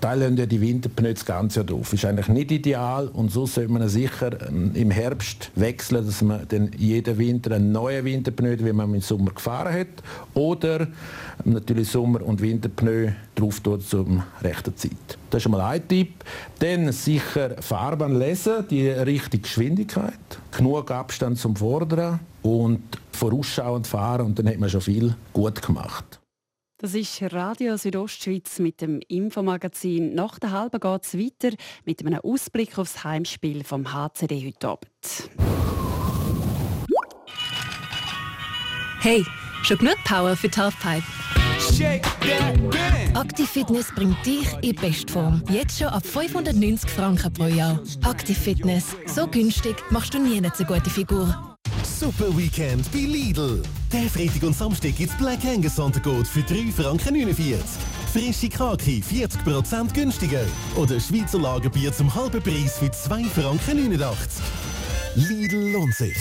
Da 0.00 0.14
lassen 0.14 0.36
ja 0.38 0.46
die 0.46 0.60
Winterpneu 0.60 1.12
ganze 1.26 1.60
Jahr 1.60 1.66
drauf. 1.66 1.92
Ist 1.92 2.04
eigentlich 2.04 2.28
nicht 2.28 2.50
ideal 2.50 3.08
und 3.08 3.30
so 3.30 3.46
sollte 3.46 3.70
man 3.70 3.86
sicher 3.88 4.48
ähm, 4.48 4.70
im 4.74 4.90
Herbst 4.90 5.50
wechseln, 5.56 6.06
dass 6.06 6.22
man 6.22 6.46
dann 6.48 6.70
jeden 6.76 7.18
Winter 7.18 7.54
einen 7.54 7.72
neuen 7.72 8.04
Winterpneu, 8.04 8.56
wie 8.58 8.72
man 8.72 8.94
im 8.94 9.00
Sommer 9.00 9.32
gefahren 9.32 9.74
hat, 9.74 10.02
oder 10.34 10.88
natürlich 11.44 11.88
Sommer- 11.90 12.22
und 12.22 12.40
Winterpneu 12.40 13.12
drauf 13.34 13.60
tut 13.60 13.86
zur 13.86 14.06
rechten 14.42 14.74
Zeit. 14.76 15.18
Das 15.30 15.44
ist 15.44 15.50
mal 15.50 15.60
ein 15.60 15.86
Tipp. 15.86 16.24
Dann 16.58 16.90
sicher 16.92 17.56
Fahrbahn 17.60 18.18
lesen, 18.18 18.66
die 18.70 18.88
richtige 18.88 19.42
Geschwindigkeit, 19.42 20.14
genug 20.56 20.90
Abstand 20.90 21.38
zum 21.38 21.56
Vorderen 21.56 22.20
und 22.42 22.82
vorausschauend 23.12 23.86
fahren 23.86 24.26
und 24.26 24.38
dann 24.38 24.48
hat 24.48 24.58
man 24.58 24.70
schon 24.70 24.80
viel 24.80 25.14
gut 25.32 25.60
gemacht. 25.60 26.19
Das 26.82 26.94
ist 26.94 27.20
Radio 27.34 27.76
Südostschweiz 27.76 28.58
mit 28.58 28.80
dem 28.80 29.00
Infomagazin. 29.06 30.14
Nach 30.14 30.38
der 30.38 30.52
halben 30.52 30.80
geht 30.80 31.04
es 31.04 31.14
weiter 31.14 31.54
mit 31.84 32.00
einem 32.00 32.20
Ausblick 32.20 32.78
aufs 32.78 33.04
Heimspiel 33.04 33.64
vom 33.64 33.92
HCD 33.92 34.46
heute 34.46 34.66
Abend. 34.66 35.30
Hey, 39.00 39.22
schon 39.62 39.76
genug 39.76 39.96
Power 40.06 40.34
für 40.34 40.48
die 40.48 40.58
Halfpipe? 40.58 41.02
Active 43.14 43.46
Fitness 43.46 43.92
bringt 43.94 44.24
dich 44.24 44.48
in 44.62 44.74
Bestform. 44.76 45.42
Jetzt 45.50 45.80
schon 45.80 45.88
ab 45.88 46.06
590 46.06 46.88
Franken 46.88 47.30
pro 47.34 47.44
Jahr. 47.44 47.78
Active 48.08 48.40
Fitness. 48.40 48.96
So 49.04 49.26
günstig 49.26 49.76
machst 49.90 50.14
du 50.14 50.18
nie 50.18 50.38
eine 50.38 50.50
so 50.56 50.64
gute 50.64 50.88
Figur. 50.88 51.49
Super 52.00 52.34
Weekend 52.34 52.90
bei 52.92 53.00
Lidl. 53.00 53.60
Der 53.92 54.08
Freitag 54.08 54.42
und 54.44 54.56
Samstag 54.56 54.96
gibt's 54.96 55.14
Black 55.18 55.44
Angus 55.44 55.76
Sonntaggot 55.76 56.26
für 56.26 56.40
3 56.40 56.72
Franken 56.72 57.12
49. 57.12 57.60
Frische 58.10 58.48
Kaki 58.48 59.04
40% 59.06 59.92
günstiger. 59.92 60.40
Oder 60.76 60.98
Schweizer 60.98 61.38
Lagerbier 61.38 61.92
zum 61.92 62.14
halben 62.14 62.40
Preis 62.40 62.78
für 62.78 62.90
2 62.90 63.24
Franken 63.24 63.86
89. 63.90 64.42
Lidl 65.14 65.72
lohnt 65.72 65.94
sich. 65.94 66.16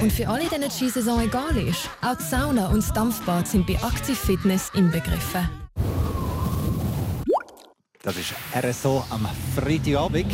Und 0.00 0.12
für 0.12 0.28
alle, 0.28 0.48
denen 0.48 0.68
die 0.68 0.70
Skisaison 0.70 1.22
egal 1.22 1.56
ist, 1.56 1.90
auch 2.02 2.16
die 2.16 2.22
Sauna 2.22 2.68
und 2.68 2.84
das 2.84 2.92
Dampfbad 2.92 3.48
sind 3.48 3.66
bei 3.66 3.74
Active 3.74 4.14
Fitness 4.14 4.70
inbegriffen. 4.74 5.48
Das 8.00 8.14
ist 8.16 8.32
RSO 8.54 9.04
am 9.10 9.26
Freitagabend. 9.56 10.32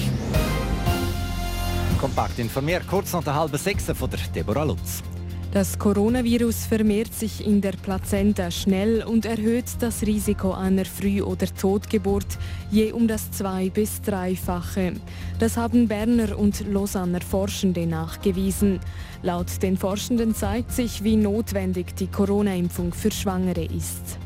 Kompakt 2.03 2.41
informiert, 2.41 2.83
kurz 2.89 3.13
nach 3.13 3.23
der 3.23 3.37
halben 3.37 3.57
sechs 3.57 3.85
von 3.85 4.11
der 4.11 4.19
Deborah 4.35 4.65
Lutz. 4.65 5.05
Das 5.53 5.79
Coronavirus 5.79 6.67
vermehrt 6.67 7.15
sich 7.15 7.47
in 7.47 7.61
der 7.61 7.75
Plazenta 7.81 8.51
schnell 8.51 9.05
und 9.05 9.25
erhöht 9.25 9.67
das 9.79 10.03
Risiko 10.03 10.51
einer 10.51 10.85
Früh- 10.85 11.23
oder 11.23 11.47
Totgeburt 11.47 12.27
je 12.73 12.91
um 12.91 13.07
das 13.07 13.31
zwei- 13.31 13.71
bis 13.71 14.01
dreifache. 14.01 14.95
Das 15.39 15.57
haben 15.57 15.87
Berner 15.87 16.37
und 16.37 16.67
Lausanner 16.67 17.21
Forschende 17.21 17.87
nachgewiesen. 17.87 18.81
Laut 19.23 19.63
den 19.63 19.77
Forschenden 19.77 20.35
zeigt 20.35 20.73
sich, 20.73 21.05
wie 21.05 21.15
notwendig 21.15 21.95
die 21.95 22.09
Corona-Impfung 22.09 22.93
für 22.93 23.13
Schwangere 23.13 23.65
ist. 23.67 24.19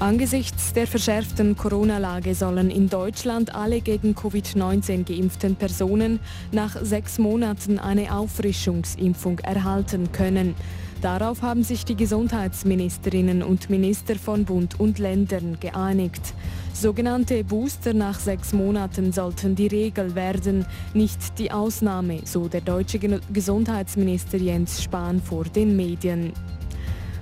Angesichts 0.00 0.72
der 0.72 0.86
verschärften 0.86 1.58
Corona-Lage 1.58 2.34
sollen 2.34 2.70
in 2.70 2.88
Deutschland 2.88 3.54
alle 3.54 3.82
gegen 3.82 4.14
Covid-19 4.14 5.04
geimpften 5.04 5.56
Personen 5.56 6.20
nach 6.52 6.74
sechs 6.82 7.18
Monaten 7.18 7.78
eine 7.78 8.16
Auffrischungsimpfung 8.16 9.40
erhalten 9.40 10.10
können. 10.10 10.54
Darauf 11.02 11.42
haben 11.42 11.64
sich 11.64 11.84
die 11.84 11.96
Gesundheitsministerinnen 11.96 13.42
und 13.42 13.68
Minister 13.68 14.16
von 14.16 14.46
Bund 14.46 14.80
und 14.80 14.98
Ländern 14.98 15.58
geeinigt. 15.60 16.32
Sogenannte 16.72 17.44
Booster 17.44 17.92
nach 17.92 18.18
sechs 18.18 18.54
Monaten 18.54 19.12
sollten 19.12 19.54
die 19.54 19.66
Regel 19.66 20.14
werden, 20.14 20.64
nicht 20.94 21.38
die 21.38 21.52
Ausnahme, 21.52 22.20
so 22.24 22.48
der 22.48 22.62
deutsche 22.62 22.98
Gesundheitsminister 22.98 24.38
Jens 24.38 24.82
Spahn 24.82 25.20
vor 25.20 25.44
den 25.44 25.76
Medien. 25.76 26.32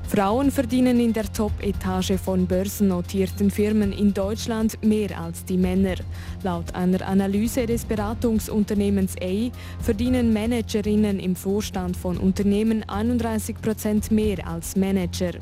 Frauen 0.09 0.51
verdienen 0.51 1.01
in 1.01 1.13
der 1.13 1.31
Top-Etage 1.31 2.15
von 2.19 2.47
börsennotierten 2.47 3.51
Firmen 3.51 3.93
in 3.93 4.15
Deutschland 4.15 4.83
mehr 4.83 5.21
als 5.21 5.45
die 5.45 5.59
Männer. 5.59 5.97
Laut 6.43 6.75
einer 6.75 7.07
Analyse 7.07 7.67
des 7.67 7.85
Beratungsunternehmens 7.85 9.17
A 9.21 9.51
verdienen 9.83 10.33
Managerinnen 10.33 11.21
im 11.21 11.37
Vorstand 11.37 11.95
von 11.95 12.17
Unternehmen 12.17 12.89
31 12.89 13.57
Prozent 13.61 14.11
mehr 14.11 14.49
als 14.49 14.77
Manager. 14.77 15.33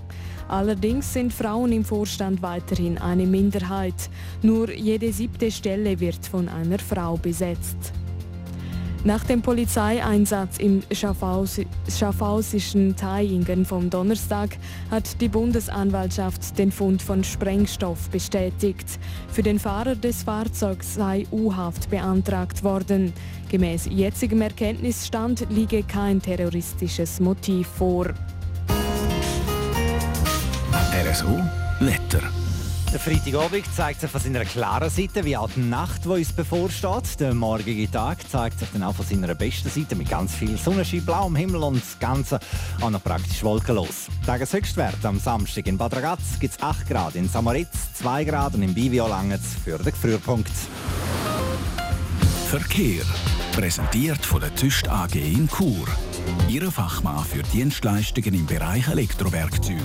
Allerdings 0.49 1.13
sind 1.13 1.33
Frauen 1.33 1.71
im 1.71 1.85
Vorstand 1.85 2.43
weiterhin 2.43 2.99
eine 2.99 3.25
Minderheit. 3.25 4.11
Nur 4.43 4.73
jede 4.73 5.13
siebte 5.13 5.53
Stelle 5.53 6.01
wird 6.01 6.27
von 6.27 6.49
einer 6.49 6.81
Frau 6.81 7.17
besetzt. 7.17 7.93
Nach 9.07 9.23
dem 9.23 9.41
Polizeieinsatz 9.41 10.59
im 10.59 10.83
schaffhausischen 10.91 12.97
Taingen 12.97 13.65
vom 13.65 13.89
Donnerstag 13.89 14.59
hat 14.91 15.21
die 15.21 15.29
Bundesanwaltschaft 15.29 16.59
den 16.59 16.73
Fund 16.73 17.01
von 17.01 17.23
Sprengstoff 17.23 18.11
bestätigt. 18.11 18.99
Für 19.29 19.45
den 19.45 19.61
Fahrer 19.61 19.95
des 19.95 20.25
Fahrzeugs 20.25 20.97
sei 20.97 21.25
U-Haft 21.31 21.89
beantragt 21.89 22.65
worden. 22.65 23.13
Gemäß 23.49 23.87
jetzigem 23.89 24.43
Erkenntnisstand 24.43 25.47
liege 25.51 25.85
kein 25.85 26.21
terroristisches 26.21 27.21
Motiv 27.21 27.69
vor. 27.69 28.13
RSO 31.09 31.39
Letter. 31.79 32.23
Der 32.93 33.01
Freitagabend 33.01 33.65
zeigt 33.75 34.01
sich 34.01 34.11
von 34.11 34.21
seiner 34.21 34.45
klaren 34.45 34.89
Seite, 34.89 35.25
wie 35.25 35.37
auch 35.37 35.51
die 35.51 35.61
Nacht, 35.61 36.05
die 36.05 36.09
uns 36.09 36.33
bevorsteht. 36.33 37.21
Der 37.21 37.35
morgige 37.35 37.91
Tag 37.91 38.19
zeigt 38.31 38.59
sich 38.59 38.69
dann 38.73 38.85
auch 38.85 38.95
von 38.95 39.05
seiner 39.05 39.35
besten 39.35 39.69
Seite 39.69 39.97
mit 39.97 40.09
ganz 40.09 40.35
viel 40.35 40.57
Sonnenschein, 40.57 41.05
blauem 41.05 41.37
Himmel 41.37 41.63
und 41.63 41.83
das 41.83 41.99
Ganze 41.99 42.39
auch 42.81 42.91
noch 42.91 43.03
praktisch 43.03 43.43
wolkenlos. 43.43 44.07
Tageshöchstwert 44.25 45.05
am 45.05 45.19
Samstag 45.19 45.67
in 45.67 45.77
Bad 45.77 45.97
Ragaz 45.97 46.39
gibt 46.41 46.55
es 46.55 46.63
8 46.63 46.89
Grad, 46.89 47.17
in 47.17 47.29
Samoritz 47.29 47.93
2 47.95 48.25
Grad 48.25 48.55
und 48.55 48.63
in 48.63 48.73
Bivio 48.73 49.09
lange 49.09 49.39
für 49.39 49.79
den 49.79 49.93
Frühpunkt. 49.93 50.53
Verkehr. 52.49 53.05
Präsentiert 53.53 54.25
von 54.25 54.41
der 54.41 54.55
Tüst 54.55 54.89
AG 54.89 55.15
in 55.15 55.49
Chur. 55.49 55.87
Ihre 56.49 56.71
Fachmann 56.71 57.25
für 57.25 57.43
Dienstleistungen 57.43 58.35
im 58.35 58.47
Bereich 58.47 58.89
Elektrowerkzeug. 58.89 59.77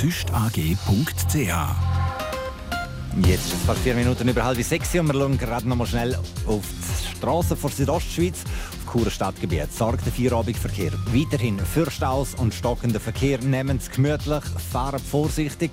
tüstag.ch 0.00 1.99
Jetzt 3.16 3.46
ist 3.46 3.54
es 3.54 3.62
fast 3.66 3.80
vier 3.80 3.94
Minuten 3.94 4.28
über 4.28 4.44
halb 4.44 4.62
sechs 4.62 4.94
und 4.94 5.08
wir 5.08 5.14
schauen 5.14 5.36
gerade 5.36 5.68
noch 5.68 5.76
mal 5.76 5.86
schnell 5.86 6.14
auf 6.46 6.62
die 6.62 7.16
Straßen 7.16 7.56
von 7.56 7.70
Südostschweiz. 7.70 8.44
Auf 8.86 8.92
Churer 8.92 9.10
Stadtgebiet 9.10 9.72
sorgt 9.72 10.06
der 10.06 10.12
Feierabendverkehr 10.12 10.92
weiterhin 11.12 11.58
für 11.58 11.90
Staus 11.90 12.34
und 12.34 12.54
stockenden 12.54 13.00
Verkehr. 13.00 13.38
Nehmen 13.38 13.80
Sie 13.80 13.90
gemütlich, 13.90 14.44
fahren 14.70 15.00
vorsichtig. 15.00 15.72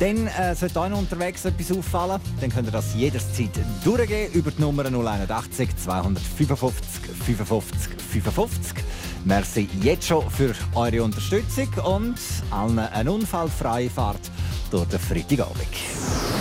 Dann 0.00 0.26
äh, 0.26 0.54
sollte 0.54 0.88
noch 0.88 0.98
unterwegs 0.98 1.44
etwas 1.44 1.76
auffallen. 1.76 2.20
Dann 2.40 2.50
könnt 2.50 2.68
ihr 2.68 2.72
das 2.72 2.94
jederzeit 2.94 3.50
durchgehen 3.84 4.32
über 4.32 4.50
die 4.50 4.62
Nummer 4.62 4.84
081 4.86 5.76
255 5.76 7.02
55 7.26 7.92
55. 8.12 8.84
Merci 9.24 9.68
jetzt 9.82 10.08
schon 10.08 10.28
für 10.30 10.54
eure 10.74 11.02
Unterstützung 11.04 11.68
und 11.84 12.16
allen 12.50 12.78
eine 12.78 13.12
unfallfreie 13.12 13.90
Fahrt 13.90 14.30
durch 14.70 14.88
den 14.88 14.98
Freitagabend. 14.98 16.31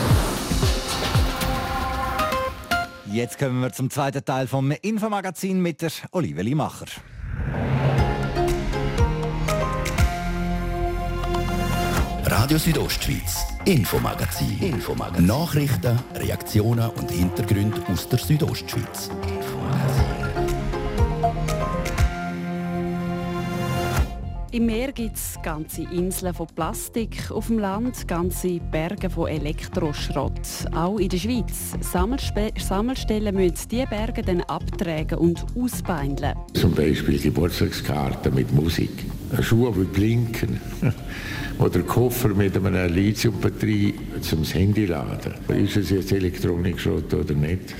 Jetzt 3.11 3.37
kommen 3.37 3.59
wir 3.61 3.73
zum 3.73 3.89
zweiten 3.89 4.23
Teil 4.23 4.47
vom 4.47 4.71
Infomagazin 4.71 5.61
mit 5.61 5.81
der 5.81 5.91
Olivia 6.11 6.55
Macher. 6.55 6.85
Radio 12.23 12.57
Südostschweiz, 12.57 13.43
Infomagazin. 13.65 14.57
Infomagazin. 14.59 15.25
Nachrichten, 15.25 15.99
Reaktionen 16.15 16.89
und 16.91 17.11
Hintergründe 17.11 17.83
aus 17.91 18.07
der 18.07 18.19
Südostschweiz. 18.19 19.09
Im 24.53 24.65
Meer 24.65 24.91
gibt 24.91 25.15
es 25.15 25.37
ganze 25.41 25.83
Inseln 25.83 26.33
von 26.33 26.45
Plastik, 26.47 27.31
auf 27.31 27.47
dem 27.47 27.59
Land 27.59 28.05
ganze 28.05 28.59
Berge 28.59 29.09
von 29.09 29.29
Elektroschrott. 29.29 30.41
Auch 30.75 30.97
in 30.97 31.07
der 31.07 31.19
Schweiz. 31.19 31.73
Sammelspe 31.79 32.51
Sammelstellen 32.59 33.33
müssen 33.33 33.69
diese 33.69 33.85
Berge 33.87 34.21
dann 34.21 34.41
abtragen 34.41 35.19
und 35.19 35.45
ausbeindeln. 35.55 36.35
Zum 36.53 36.73
Beispiel 36.73 37.17
Geburtstagskarten 37.17 38.35
mit 38.35 38.51
Musik, 38.53 38.91
Schuhe, 39.39 39.71
die 39.71 39.85
blinken 39.85 40.59
oder 41.59 41.79
Koffer 41.83 42.27
mit 42.29 42.57
einer 42.57 42.89
Lithiumbatterie 42.89 43.93
zum 44.19 44.43
Handy 44.43 44.85
laden. 44.85 45.33
Ist 45.47 45.77
es 45.77 45.91
jetzt 45.91 46.11
Elektronikschrott 46.11 47.13
oder 47.13 47.35
nicht? 47.35 47.73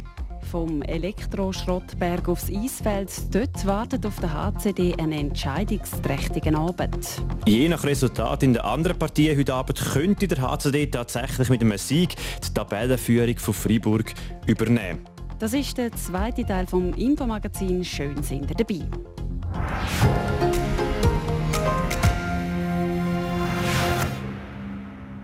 Vom 0.52 0.82
Elektroschrottberg 0.82 2.28
aufs 2.28 2.50
Eisfeld. 2.52 3.10
Dort 3.34 3.66
wartet 3.66 4.06
auf 4.06 4.20
der 4.20 4.34
HCD 4.34 4.94
einen 5.00 5.14
entscheidungsträchtigen 5.14 6.56
Abend. 6.56 7.24
Je 7.48 7.70
nach 7.70 7.86
Resultat 7.86 8.44
in 8.44 8.52
der 8.54 8.66
anderen 8.66 9.00
Partie 9.00 9.36
heute 9.36 9.54
Abend 9.54 9.80
könnte 9.80 10.28
der 10.28 10.42
HCD 10.42 10.88
tatsächlich 10.88 11.50
mit 11.50 11.62
einem 11.62 11.78
Sieg 11.78 12.16
die 12.46 12.54
Tabellenführung 12.54 13.38
von 13.38 13.54
Freiburg 13.54 14.14
übernehmen. 14.46 15.00
Das 15.40 15.54
ist 15.54 15.78
der 15.78 15.94
zweite 15.94 16.46
Teil 16.46 16.68
vom 16.68 16.94
Infomagazin. 16.96 17.86
Schön 17.86 18.22
sind 18.22 18.52
ihr 18.52 18.58
dabei. 18.58 18.86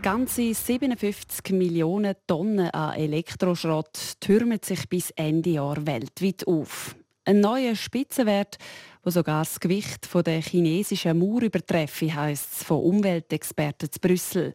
Ganze 0.02 0.54
57 0.54 1.54
Millionen 1.54 2.16
Tonnen 2.28 2.70
an 2.70 2.96
Elektroschrott 2.96 4.14
türmen 4.20 4.60
sich 4.64 4.88
bis 4.88 5.12
Ende 5.12 5.50
Jahr 5.52 5.86
weltweit 5.86 6.48
auf. 6.48 6.96
Ein 7.26 7.42
neuer 7.42 7.76
Spitzenwert, 7.76 8.58
der 9.04 9.12
sogar 9.12 9.42
das 9.42 9.60
Gewicht 9.60 10.08
der 10.14 10.42
chinesischen 10.42 11.18
Mauer 11.18 11.42
übertreffe, 11.42 12.14
heisst 12.14 12.54
es 12.54 12.64
von 12.64 12.84
Umweltexperten 12.84 13.92
zu 13.92 14.00
Brüssel. 14.00 14.54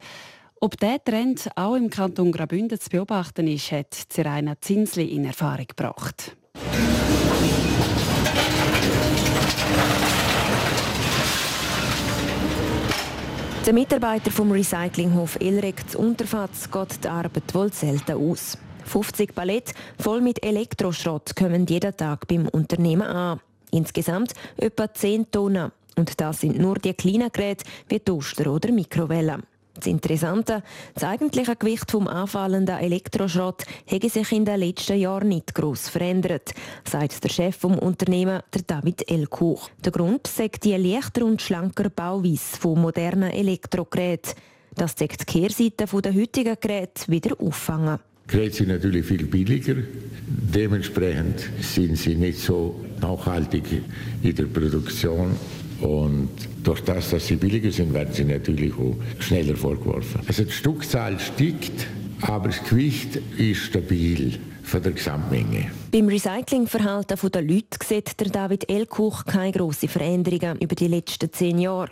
Ob 0.60 0.78
dieser 0.78 1.02
Trend 1.02 1.50
auch 1.56 1.74
im 1.74 1.90
Kanton 1.90 2.30
Graubünden 2.30 2.78
zu 2.78 2.88
beobachten 2.88 3.48
ist, 3.48 3.72
hat 3.72 3.92
Zeraina 3.92 4.54
Zinsli 4.60 5.06
in 5.14 5.24
Erfahrung 5.24 5.66
gebracht. 5.66 6.36
Der 13.64 13.72
Mitarbeiter 13.72 14.32
vom 14.32 14.50
Recyclinghof 14.50 15.36
Elrek 15.40 15.88
zu 15.88 16.00
Unterfatz 16.00 16.68
geht 16.68 17.04
die 17.04 17.08
Arbeit 17.08 17.54
wohl 17.54 17.72
selten 17.72 18.14
aus. 18.14 18.58
50 18.86 19.36
Palette 19.36 19.72
voll 20.00 20.20
mit 20.20 20.44
Elektroschrott 20.44 21.36
kommen 21.36 21.66
jeden 21.66 21.96
Tag 21.96 22.26
beim 22.26 22.48
Unternehmen 22.48 23.02
an. 23.06 23.38
Insgesamt 23.70 24.32
etwa 24.56 24.92
10 24.92 25.30
Tonnen. 25.30 25.70
Und 25.94 26.20
das 26.20 26.40
sind 26.40 26.58
nur 26.58 26.74
die 26.74 26.92
kleinen 26.92 27.30
Geräte 27.30 27.64
wie 27.88 28.00
Toaster 28.00 28.52
oder 28.52 28.72
Mikrowellen. 28.72 29.44
Das 29.74 29.86
Interessante, 29.86 30.62
das 30.94 31.04
eigentliche 31.04 31.56
Gewicht 31.56 31.90
vom 31.90 32.06
anfallenden 32.06 32.76
Elektroschrott 32.76 33.64
hätte 33.86 34.10
sich 34.10 34.30
in 34.32 34.44
den 34.44 34.60
letzten 34.60 34.98
Jahren 34.98 35.28
nicht 35.28 35.54
gross 35.54 35.88
verändert, 35.88 36.52
sagt 36.84 37.24
der 37.24 37.30
Chef 37.30 37.56
vom 37.56 37.78
Unternehmen, 37.78 38.42
der 38.52 38.62
David 38.62 39.10
Elkuch. 39.10 39.70
Der 39.82 39.92
Grund 39.92 40.26
sagt 40.26 40.64
die 40.64 40.76
leichter 40.76 41.24
und 41.24 41.40
schlanker 41.40 41.88
Bauweise 41.88 42.58
von 42.60 42.80
modernen 42.80 43.30
Elektrogeräten. 43.30 44.34
Das 44.74 44.94
zeigt 44.94 45.22
die 45.22 45.40
Kehrseite 45.40 45.86
der 45.86 46.14
heutigen 46.14 46.56
Geräte 46.60 47.08
wieder 47.08 47.34
auffangen. 47.40 47.98
Geräte 48.26 48.56
sind 48.56 48.68
natürlich 48.68 49.06
viel 49.06 49.24
billiger. 49.24 49.76
Dementsprechend 50.26 51.48
sind 51.60 51.96
sie 51.96 52.14
nicht 52.14 52.38
so 52.38 52.84
nachhaltig 53.00 53.64
in 54.22 54.34
der 54.34 54.44
Produktion 54.44 55.36
und 55.82 56.30
durch 56.62 56.80
das, 56.82 57.10
dass 57.10 57.26
sie 57.26 57.36
billiger 57.36 57.70
sind, 57.70 57.92
werden 57.92 58.12
sie 58.12 58.24
natürlich 58.24 58.72
auch 58.74 58.96
schneller 59.18 59.56
vorgeworfen. 59.56 60.20
Also 60.26 60.44
die 60.44 60.52
Stückzahl 60.52 61.18
steigt, 61.18 61.86
aber 62.20 62.48
das 62.48 62.62
Gewicht 62.64 63.18
ist 63.36 63.62
stabil 63.64 64.38
von 64.72 64.82
der 64.82 64.92
Gesamtmenge. 64.92 65.70
Beim 65.90 66.08
Recyclingverhalten 66.08 67.30
der 67.30 67.42
Leute 67.42 67.78
sieht 67.84 68.18
der 68.18 68.28
David 68.28 68.70
Elkuch 68.70 69.26
keine 69.26 69.52
grossen 69.52 69.90
Veränderungen 69.90 70.58
über 70.60 70.74
die 70.74 70.88
letzten 70.88 71.30
zehn 71.30 71.58
Jahre. 71.58 71.90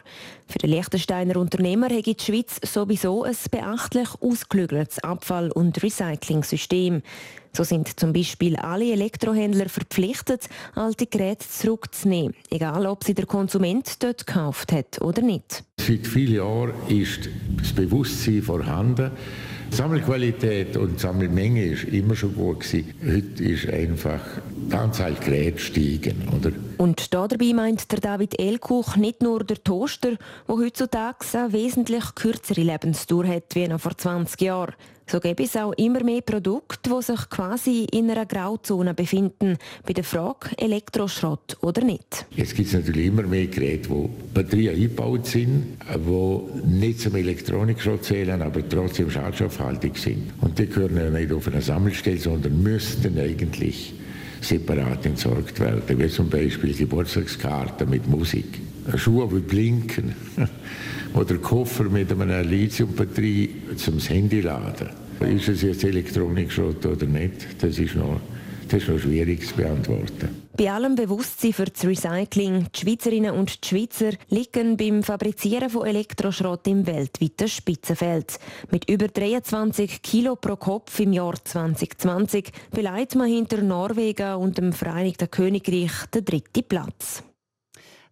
Für 0.49 0.59
den 0.61 0.71
Liechtensteiner 0.71 1.37
Unternehmer 1.37 1.90
hat 1.90 2.07
die 2.07 2.16
Schweiz 2.19 2.59
sowieso 2.64 3.25
ein 3.25 3.37
beachtlich 3.51 4.09
ausgeklügeltes 4.21 5.05
Abfall- 5.05 5.53
und 5.53 5.83
Recycling-System. 5.83 7.03
So 7.53 7.64
sind 7.64 8.01
zum 8.01 8.14
Beispiel 8.14 8.57
alle 8.57 8.90
Elektrohändler 8.93 9.69
verpflichtet, 9.69 10.49
alte 10.75 11.05
Geräte 11.05 11.47
zurückzunehmen, 11.47 12.35
egal 12.49 12.87
ob 12.87 13.05
sie 13.05 13.12
der 13.12 13.27
Konsument 13.27 14.03
dort 14.03 14.27
gekauft 14.27 14.73
hat 14.73 15.03
oder 15.03 15.21
nicht. 15.21 15.64
Seit 15.79 16.07
vielen 16.07 16.37
Jahren 16.37 16.73
ist 16.88 17.29
das 17.59 17.75
Bewusstsein 17.75 18.40
vorhanden, 18.40 19.11
Sammelqualität 19.70 20.76
und 20.76 20.98
Sammelmenge 20.98 21.64
ist 21.64 21.85
immer 21.85 22.14
schon 22.14 22.35
gut 22.35 22.61
gewesen. 22.61 22.94
Heute 23.04 23.44
ist 23.44 23.68
einfach 23.68 24.20
die 24.70 24.74
Anzahl 24.74 25.14
Geräte 25.14 25.59
steigen, 25.59 26.28
oder? 26.37 26.52
Und 26.78 27.14
dabei 27.14 27.52
meint 27.54 27.90
der 27.92 28.00
David 28.00 28.38
Elkuch 28.38 28.96
nicht 28.96 29.22
nur 29.22 29.44
der 29.44 29.62
Toaster, 29.62 30.11
der 30.48 30.56
heutzutage 30.56 31.24
eine 31.33 31.52
wesentlich 31.52 32.04
kürzere 32.14 32.62
Lebensdauer 32.62 33.26
hat 33.26 33.54
wie 33.54 33.68
noch 33.68 33.80
vor 33.80 33.96
20 33.96 34.40
Jahren. 34.40 34.74
So 35.11 35.18
gäbe 35.18 35.42
es 35.42 35.57
auch 35.57 35.73
immer 35.73 36.05
mehr 36.05 36.20
Produkte, 36.20 36.88
die 36.88 37.03
sich 37.03 37.29
quasi 37.31 37.85
in 37.90 38.09
einer 38.12 38.27
Grauzone 38.27 38.94
befinden, 38.94 39.59
bei 39.85 39.92
der 39.92 40.05
Frage 40.05 40.51
Elektroschrott 40.57 41.57
oder 41.62 41.83
nicht. 41.83 42.27
Jetzt 42.37 42.55
gibt 42.55 42.68
es 42.68 42.75
natürlich 42.75 43.07
immer 43.07 43.25
mehr 43.25 43.49
Geräte, 43.49 43.90
wo 43.90 44.09
Batterien 44.33 44.77
eingebaut 44.77 45.27
sind, 45.27 45.79
die 45.92 46.68
nicht 46.68 47.01
zum 47.01 47.16
Elektronikschrott 47.16 48.05
zählen, 48.05 48.40
aber 48.40 48.68
trotzdem 48.68 49.11
schadstoffhaltig 49.11 49.99
sind. 49.99 50.33
Und 50.42 50.57
die 50.61 50.66
gehören 50.66 50.96
ja 50.96 51.11
nicht 51.11 51.33
auf 51.33 51.49
eine 51.49 51.61
Sammelstelle, 51.61 52.18
sondern 52.18 52.62
müssten 52.62 53.18
eigentlich 53.18 53.94
separat 54.42 55.07
entsorgt 55.07 55.59
werden, 55.59 55.83
wie 55.88 56.09
zum 56.09 56.31
Beispiel 56.31 56.73
Geburtstagskarten 56.73 57.90
mit 57.90 58.07
Musik, 58.07 58.61
Schuhe, 58.94 59.29
die 59.29 59.40
blinken 59.40 60.14
oder 61.14 61.37
Koffer 61.37 61.85
mit 61.85 62.12
einer 62.12 62.42
Lithiumbatterie 62.42 63.51
zum 63.77 63.99
Handy 63.99 64.40
laden. 64.40 64.88
Ist 65.20 65.49
es 65.49 65.62
jetzt 65.62 65.85
Elektronikschrott 65.85 66.85
oder 66.87 67.07
nicht? 67.07 67.62
Das 67.62 67.79
ist 67.79 67.94
noch 67.94 68.20
das 68.70 68.85
ist 68.85 68.88
noch 68.88 69.01
schwierig 69.01 69.44
zu 69.44 69.57
beantworten. 69.57 70.42
Bei 70.57 70.70
allem 70.70 70.94
Bewusstsein 70.94 71.53
für 71.53 71.64
das 71.64 71.85
Recycling, 71.85 72.66
die 72.73 72.81
Schweizerinnen 72.81 73.35
und 73.35 73.64
die 73.64 73.68
Schweizer 73.68 74.11
liegen 74.29 74.77
beim 74.77 75.03
Fabrizieren 75.03 75.70
von 75.70 75.87
Elektroschrott 75.87 76.68
im 76.68 76.87
weltweiten 76.87 77.49
Spitzenfeld. 77.49 78.38
Mit 78.70 78.88
über 78.88 79.09
23 79.09 80.03
Kilo 80.03 80.37
pro 80.37 80.55
Kopf 80.55 81.01
im 81.01 81.12
Jahr 81.12 81.35
2020 81.44 82.53
beleidigt 82.70 83.16
man 83.16 83.29
hinter 83.29 83.61
Norwegen 83.61 84.35
und 84.37 84.59
dem 84.59 84.73
Vereinigten 84.73 85.31
Königreich 85.31 86.07
den 86.14 86.25
dritten 86.25 86.62
Platz. 86.62 87.25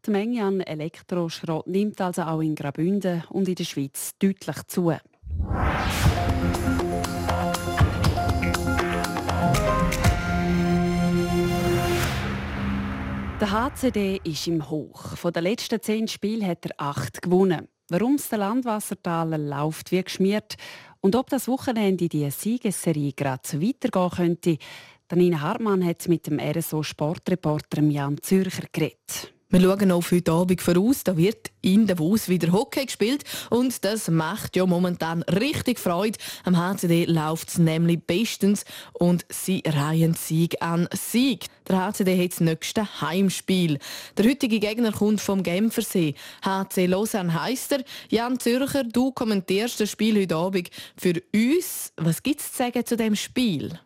Die 0.09 0.12
Menge 0.12 0.42
an 0.42 0.61
Elektroschrott 0.62 1.66
nimmt 1.66 2.01
also 2.01 2.23
auch 2.23 2.40
in 2.40 2.55
Graubünden 2.55 3.25
und 3.29 3.47
in 3.47 3.55
der 3.55 3.64
Schweiz 3.64 4.12
deutlich 4.18 4.57
zu. 4.66 4.90
Der 13.38 13.53
HCD 13.53 14.23
ist 14.25 14.47
im 14.47 14.71
Hoch. 14.71 15.14
Von 15.14 15.35
den 15.35 15.42
letzten 15.42 15.83
zehn 15.83 16.09
Spielen 16.09 16.49
hat 16.49 16.64
er 16.64 16.73
acht 16.79 17.21
gewonnen. 17.21 17.68
Warum 17.90 18.14
es 18.14 18.31
der 18.31 18.38
Landwassertaler 18.38 19.37
läuft 19.37 19.92
wie 19.92 20.03
geschmiert 20.03 20.57
und 21.03 21.16
ob 21.16 21.29
das 21.29 21.49
Wochenende 21.49 22.09
die 22.09 22.31
Siegesserie 22.31 23.12
gerade 23.12 23.61
weitergehen 23.61 24.11
könnte, 24.11 24.57
Danina 25.07 25.42
Hartmann 25.42 25.85
hat 25.85 26.09
mit 26.09 26.27
dem 26.27 26.38
RSO-Sportreporter 26.40 27.83
Jan 27.83 28.16
Zürcher 28.23 28.64
geredet. 28.73 29.35
Wir 29.51 29.63
schauen 29.63 29.91
auf 29.93 30.13
heute 30.13 30.31
Abend 30.31 30.61
voraus. 30.61 31.05
Da 31.05 31.17
wird 31.17 31.51
in 31.63 31.87
Davos 31.87 32.29
wieder 32.29 32.53
Hockey 32.53 32.85
gespielt 32.85 33.25
und 33.49 33.83
das 33.83 34.11
macht 34.11 34.57
ja 34.57 34.67
momentan 34.67 35.23
richtig 35.23 35.79
Freude. 35.79 36.19
Am 36.45 36.59
HCD 36.59 37.07
läuft 37.07 37.49
es 37.49 37.57
nämlich 37.57 37.99
bestens 38.07 38.67
und 38.93 39.25
sie 39.31 39.63
reihen 39.67 40.13
Sieg 40.13 40.61
an 40.61 40.87
Sieg. 40.93 41.47
Der 41.67 41.79
HCD 41.79 42.23
hat 42.23 42.33
das 42.33 42.41
nächste 42.41 43.01
Heimspiel. 43.01 43.79
Der 44.19 44.27
heutige 44.27 44.61
Gegner 44.61 44.93
kommt 44.93 45.23
vom 45.23 45.43
Genfersee. 45.43 46.15
HC 46.45 46.85
Lausanne 46.85 47.43
heisst 47.43 47.73
er. 47.73 47.85
Jan 48.11 48.39
Zürcher, 48.39 48.85
du 48.85 49.13
kommentierst 49.13 49.81
das 49.81 49.91
Spiel 49.91 50.21
heute 50.21 50.37
Abend 50.37 50.69
für 50.95 51.23
uns. 51.35 51.95
Was 51.97 52.23
gibt 52.23 52.41
es 52.41 52.53
zu 52.53 52.59
sagen 52.59 52.85
zu 52.85 52.99
dem 52.99 53.17
Spiel? 53.17 53.81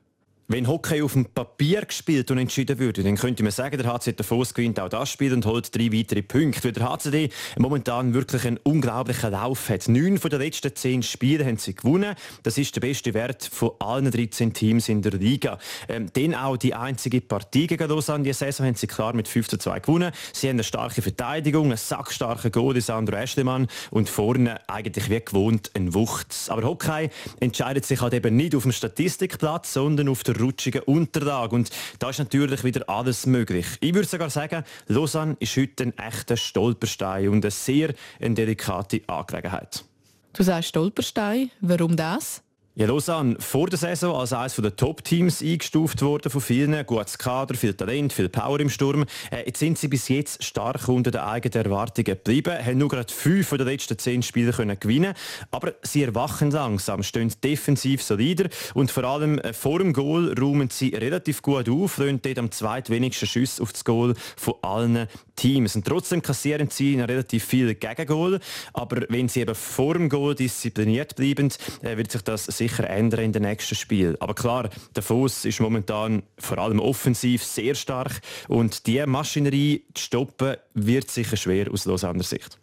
Wenn 0.53 0.69
Hockey 0.69 1.01
auf 1.01 1.15
dem 1.15 1.25
Papier 1.25 1.81
gespielt 1.81 2.31
und 2.31 2.37
entschieden 2.37 2.79
würde, 2.79 3.03
dann 3.03 3.17
könnte 3.17 3.43
man 3.43 3.53
sagen, 3.53 3.79
der 3.79 3.91
HC 3.91 4.13
Davos 4.13 4.53
gewinnt 4.53 4.79
auch 4.79 4.91
das 4.91 5.09
Spiel 5.09 5.33
und 5.33 5.47
holt 5.47 5.75
drei 5.75 5.91
weitere 5.91 6.21
Punkte. 6.21 6.65
Weil 6.65 6.73
der 6.73 6.91
HCD 6.91 7.31
momentan 7.57 8.13
wirklich 8.13 8.45
einen 8.45 8.59
unglaublichen 8.59 9.31
Lauf 9.31 9.71
hat. 9.71 9.89
Neun 9.89 10.19
von 10.19 10.29
den 10.29 10.41
letzten 10.41 10.77
zehn 10.77 11.03
Spielen 11.03 11.47
haben 11.47 11.57
sie 11.57 11.75
gewonnen. 11.75 12.15
Das 12.43 12.59
ist 12.59 12.77
der 12.77 12.83
beste 12.83 13.15
Wert 13.15 13.49
von 13.51 13.71
allen 13.79 14.11
13 14.11 14.53
Teams 14.53 14.91
in 14.91 15.01
der 15.01 15.13
Liga. 15.13 15.57
Ähm, 15.89 16.11
dann 16.13 16.35
auch 16.35 16.59
die 16.59 16.75
einzige 16.75 17.23
Partie 17.23 17.67
gegen 17.67 17.89
Lausanne. 17.89 18.25
Die 18.25 18.35
Saison 18.35 18.67
haben 18.67 18.75
sie 18.75 18.87
klar 18.87 19.15
mit 19.15 19.29
5 19.29 19.49
zu 19.49 19.57
2 19.57 19.81
gewonnen. 19.81 20.13
Sie 20.35 20.51
haben 20.51 20.57
eine 20.57 20.65
starke 20.65 21.01
Verteidigung, 21.01 21.69
einen 21.69 21.79
sackstarken 21.79 22.53
Goal, 22.53 22.79
Sandro 22.83 23.17
Eschlemann 23.17 23.69
und 23.91 24.11
vorne 24.11 24.61
eigentlich 24.69 25.09
wie 25.09 25.25
gewohnt 25.25 25.71
ein 25.73 25.95
Wucht. 25.95 26.35
Aber 26.49 26.63
Hockey 26.65 27.09
entscheidet 27.41 27.87
sich 27.87 28.03
halt 28.03 28.13
eben 28.13 28.37
nicht 28.37 28.55
auf 28.55 28.65
dem 28.65 28.73
Statistikplatz, 28.73 29.73
sondern 29.73 30.11
auf 30.11 30.23
der 30.23 30.42
rutschigen 30.43 30.83
Unterlage. 30.83 31.55
Und 31.55 31.71
da 31.99 32.11
ist 32.11 32.19
natürlich 32.19 32.65
wieder 32.65 32.89
alles 32.89 33.27
möglich. 33.27 33.67
Ich 33.81 33.95
würde 33.95 34.09
sogar 34.09 34.31
sagen, 34.31 34.65
Lausanne 34.89 35.37
ist 35.41 35.57
heute 35.57 35.85
ein 35.85 35.99
echter 35.99 36.37
Stolperstein 36.37 37.29
und 37.29 37.45
eine 37.45 37.51
sehr 37.51 37.95
delikate 38.21 39.01
Angelegenheit. 39.07 39.85
Du 40.33 40.43
sagst 40.43 40.71
Stolperstein. 40.71 41.51
Warum 41.61 41.97
das? 41.97 42.42
Ja, 42.75 42.87
Lausanne 42.87 43.37
vor 43.39 43.69
der 43.69 43.79
Saison 43.79 44.19
als 44.19 44.33
eines 44.33 44.57
der 44.57 44.75
Top-Teams 44.75 45.43
eingestuft 45.43 46.01
worden 46.01 46.31
von 46.31 46.41
vielen. 46.41 46.87
Gutes 46.87 47.19
Kader, 47.19 47.55
viel 47.55 47.75
Talent, 47.75 48.15
viel 48.15 48.31
Power 48.31 48.59
im 48.61 48.71
Sturm. 48.71 49.05
Äh, 49.31 49.45
jetzt 49.45 49.59
sind 49.59 49.77
sie 49.77 49.89
bis 49.89 50.09
jetzt 50.09 50.43
stark 50.43 50.89
unter 50.89 51.11
den 51.11 51.21
eigenen 51.21 51.67
Erwartungen 51.67 52.07
geblieben, 52.07 52.57
haben 52.65 52.79
nur 52.79 52.89
gerade 52.89 53.13
fünf 53.13 53.49
von 53.49 53.59
den 53.59 53.67
letzten 53.67 53.99
zehn 53.99 54.23
Spielen 54.23 54.53
können 54.53 54.81
gewinnen 54.81 55.13
Aber 55.51 55.75
sie 55.83 56.03
erwachen 56.03 56.51
langsam, 56.51 57.03
stehen 57.03 57.31
defensiv 57.45 58.03
solider 58.03 58.49
und 58.73 58.91
vor 58.91 59.05
allem 59.05 59.39
äh, 59.41 59.53
vor 59.53 59.79
dem 59.79 59.93
Goal 59.93 60.33
räumen 60.41 60.71
sie 60.71 60.95
relativ 60.95 61.43
gut 61.43 61.69
auf, 61.69 61.99
rollen 61.99 62.23
dort 62.23 62.39
am 62.39 62.51
zweitwenigsten 62.51 63.29
Schuss 63.29 63.61
auf 63.61 63.75
das 63.75 63.85
Goal 63.85 64.15
von 64.39 64.55
allen 64.63 65.09
Teams. 65.37 65.77
Und 65.77 65.87
trotzdem 65.87 66.23
kassieren 66.23 66.69
sie 66.71 66.99
relativ 66.99 67.45
viele 67.45 67.75
Gegengol. 67.75 68.41
Aber 68.73 69.03
wenn 69.09 69.29
sie 69.29 69.41
eben 69.41 69.55
vor 69.55 69.95
dem 69.95 70.09
Goal 70.09 70.35
diszipliniert 70.35 71.17
bleiben, 71.17 71.53
äh, 71.83 71.99
wird 71.99 72.13
sich 72.13 72.23
das 72.23 72.47
sicher 72.63 72.89
ändern 72.89 73.25
in 73.25 73.33
den 73.33 73.43
nächsten 73.43 73.75
Spielen. 73.75 74.17
Aber 74.21 74.35
klar, 74.35 74.71
der 74.95 75.03
Fuß 75.03 75.45
ist 75.47 75.61
momentan 75.61 76.23
vor 76.39 76.59
allem 76.59 76.81
offensiv 76.81 77.43
sehr 77.43 77.75
stark 77.75 78.21
und 78.49 78.87
die 78.87 79.05
Maschinerie 79.05 79.85
zu 79.95 80.05
stoppen 80.05 80.57
wird 80.75 81.11
sicher 81.11 81.37
schwer 81.37 81.71
aus 81.73 81.87
Lausanner 81.87 82.23
Sicht. 82.23 82.59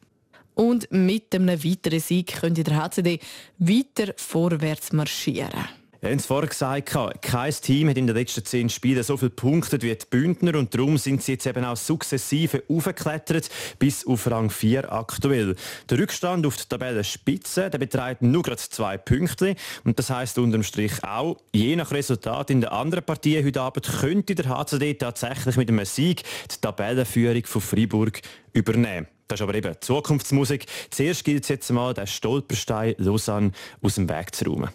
Und 0.56 0.92
mit 0.92 1.34
einem 1.34 1.64
weiteren 1.64 2.00
Sieg 2.00 2.40
könnte 2.40 2.64
der 2.64 2.84
HCD 2.84 3.20
weiter 3.60 4.14
vorwärts 4.18 4.92
marschieren. 4.92 5.79
Wir 6.02 6.12
haben 6.12 6.20
es 6.20 6.28
vorher 6.28 6.48
gesagt, 6.48 6.96
kein 7.22 7.52
Team 7.52 7.90
hat 7.90 7.98
in 7.98 8.08
den 8.08 8.16
letzten 8.16 8.46
zehn 8.46 8.70
Spielen 8.70 9.04
so 9.04 9.18
viele 9.18 9.32
Punkte 9.32 9.82
wie 9.82 9.94
die 9.94 10.06
Bündner 10.10 10.58
und 10.58 10.74
darum 10.74 10.98
sind 10.98 11.22
sie 11.22 11.34
jetzt 11.34 11.46
eben 11.46 11.66
auch 11.66 11.76
sukzessive 11.76 12.64
aufgeklettert 12.70 13.50
bis 13.80 14.08
auf 14.08 14.32
Rang 14.32 14.50
4 14.50 14.94
aktuell. 14.94 15.58
Der 15.90 16.00
Rückstand 16.00 16.46
auf 16.46 16.56
die 16.56 16.70
Tabellenspitze 16.70 17.70
der 17.70 17.80
beträgt 17.80 18.22
nur 18.22 18.44
gerade 18.44 18.62
zwei 18.62 18.98
Punkte 18.98 19.56
und 19.84 20.00
das 20.00 20.10
heißt 20.10 20.40
unterm 20.40 20.64
Strich 20.64 21.04
auch, 21.04 21.36
je 21.54 21.76
nach 21.76 21.92
Resultat 21.92 22.50
in 22.50 22.62
der 22.62 22.72
anderen 22.72 23.04
Partien 23.04 23.46
heute 23.46 23.60
Abend 23.60 23.86
könnte 24.00 24.36
der 24.36 24.48
HCD 24.48 24.94
tatsächlich 24.94 25.58
mit 25.58 25.68
einem 25.68 25.84
Sieg 25.84 26.24
die 26.50 26.62
Tabellenführung 26.62 27.44
von 27.44 27.60
Freiburg 27.60 28.22
übernehmen. 28.54 29.08
Das 29.28 29.42
ist 29.42 29.44
aber 29.44 29.54
eben 29.54 29.76
Zukunftsmusik. 29.82 30.66
Zuerst 30.92 31.26
gilt 31.26 31.44
es 31.44 31.50
jetzt 31.50 31.70
mal, 31.72 31.94
den 31.94 32.08
Stolperstein 32.08 32.96
Lausanne 33.00 33.52
aus 33.82 33.96
dem 33.96 34.08
Weg 34.08 34.34
zu 34.34 34.46
räumen. 34.46 34.70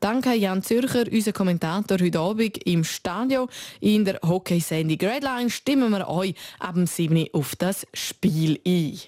Danke 0.00 0.34
Jan 0.34 0.62
Zürcher, 0.62 1.04
unser 1.12 1.34
Kommentator 1.34 1.98
heute 2.00 2.18
Abend 2.18 2.56
im 2.66 2.84
Stadion. 2.84 3.48
In 3.80 4.06
der 4.06 4.18
Hockey-Sendung 4.26 4.96
Redline 4.98 5.50
stimmen 5.50 5.90
wir 5.90 6.08
euch 6.08 6.34
ab 6.58 6.74
dem 6.74 6.86
7. 6.86 7.26
auf 7.34 7.54
das 7.54 7.86
Spiel 7.92 8.58
ein. 8.66 8.98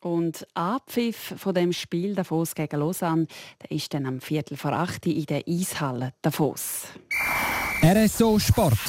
Und 0.00 0.44
Abpfiff 0.54 1.34
von 1.36 1.54
dem 1.54 1.72
Spiel 1.72 2.16
Davos 2.16 2.56
gegen 2.56 2.80
Lausanne, 2.80 3.28
der 3.62 3.70
ist 3.70 3.94
dann 3.94 4.04
am 4.04 4.20
Viertel 4.20 4.56
vor 4.56 4.72
8 4.72 5.06
in 5.06 5.26
der 5.26 5.44
Eishalle 5.46 6.12
Davos. 6.22 6.86
RSO 7.84 8.40
Sport. 8.40 8.80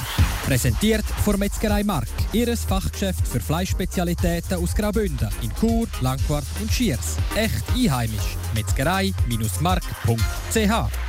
Präsentiert 0.48 1.06
von 1.24 1.38
Metzgerei 1.38 1.84
Mark. 1.84 2.08
Ihres 2.32 2.66
Fachgeschäft 2.66 3.28
für 3.28 3.40
Fleischspezialitäten 3.40 4.58
aus 4.58 4.74
Graubünden 4.74 5.30
in 5.44 5.52
Chur, 5.60 5.86
Langquart 6.02 6.46
und 6.62 6.72
Schiers. 6.72 7.18
Echt 7.36 7.64
einheimisch. 7.76 8.38
Metzgerei-mark.ch 8.56 11.03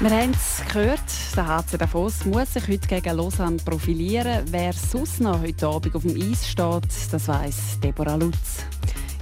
wir 0.00 0.10
haben 0.10 0.30
es 0.30 0.62
gehört, 0.72 1.00
der 1.36 1.46
HC 1.46 1.78
Davos 1.78 2.24
muss 2.24 2.54
sich 2.54 2.68
heute 2.68 2.86
gegen 2.86 3.16
Lausanne 3.16 3.58
profilieren. 3.64 4.44
Wer 4.50 4.72
sonst 4.72 5.20
noch 5.20 5.40
heute 5.40 5.66
Abend 5.66 5.94
auf 5.94 6.02
dem 6.02 6.16
Eis 6.20 6.48
steht, 6.48 6.88
das 7.12 7.28
weiss 7.28 7.80
Deborah 7.82 8.16
Lutz. 8.16 8.64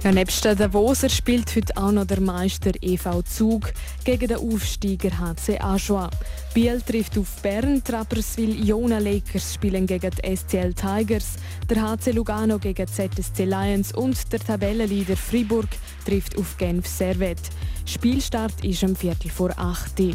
Ja, 0.03 0.11
nebst 0.11 0.45
der 0.45 0.55
Davoser 0.55 1.09
spielt 1.09 1.55
heute 1.55 1.75
auch 1.75 1.91
noch 1.91 2.05
der 2.05 2.21
Meister 2.21 2.71
EV 2.81 3.23
Zug 3.23 3.73
gegen 4.03 4.27
den 4.27 4.37
Aufsteiger 4.37 5.09
HC 5.17 5.59
Ajoie. 5.59 6.09
Biel 6.53 6.81
trifft 6.81 7.17
auf 7.17 7.41
Bern, 7.41 7.83
Trapperswil 7.83 8.63
Jona 8.63 8.99
Lakers 8.99 9.55
spielen 9.55 9.87
gegen 9.87 10.11
die 10.11 10.35
SCL 10.35 10.73
Tigers, 10.75 11.33
der 11.67 11.81
HC 11.81 12.11
Lugano 12.11 12.59
gegen 12.59 12.87
ZSC 12.87 13.45
Lions 13.45 13.91
und 13.91 14.31
der 14.31 14.39
Tabellenleader 14.39 15.17
Fribourg 15.17 15.69
trifft 16.05 16.37
auf 16.37 16.55
Genf 16.57 16.85
Servet. 16.87 17.41
Spielstart 17.85 18.63
ist 18.63 18.83
am 18.83 18.95
Viertel 18.95 19.31
vor 19.31 19.51
8 19.57 19.99
Uhr. 19.99 20.13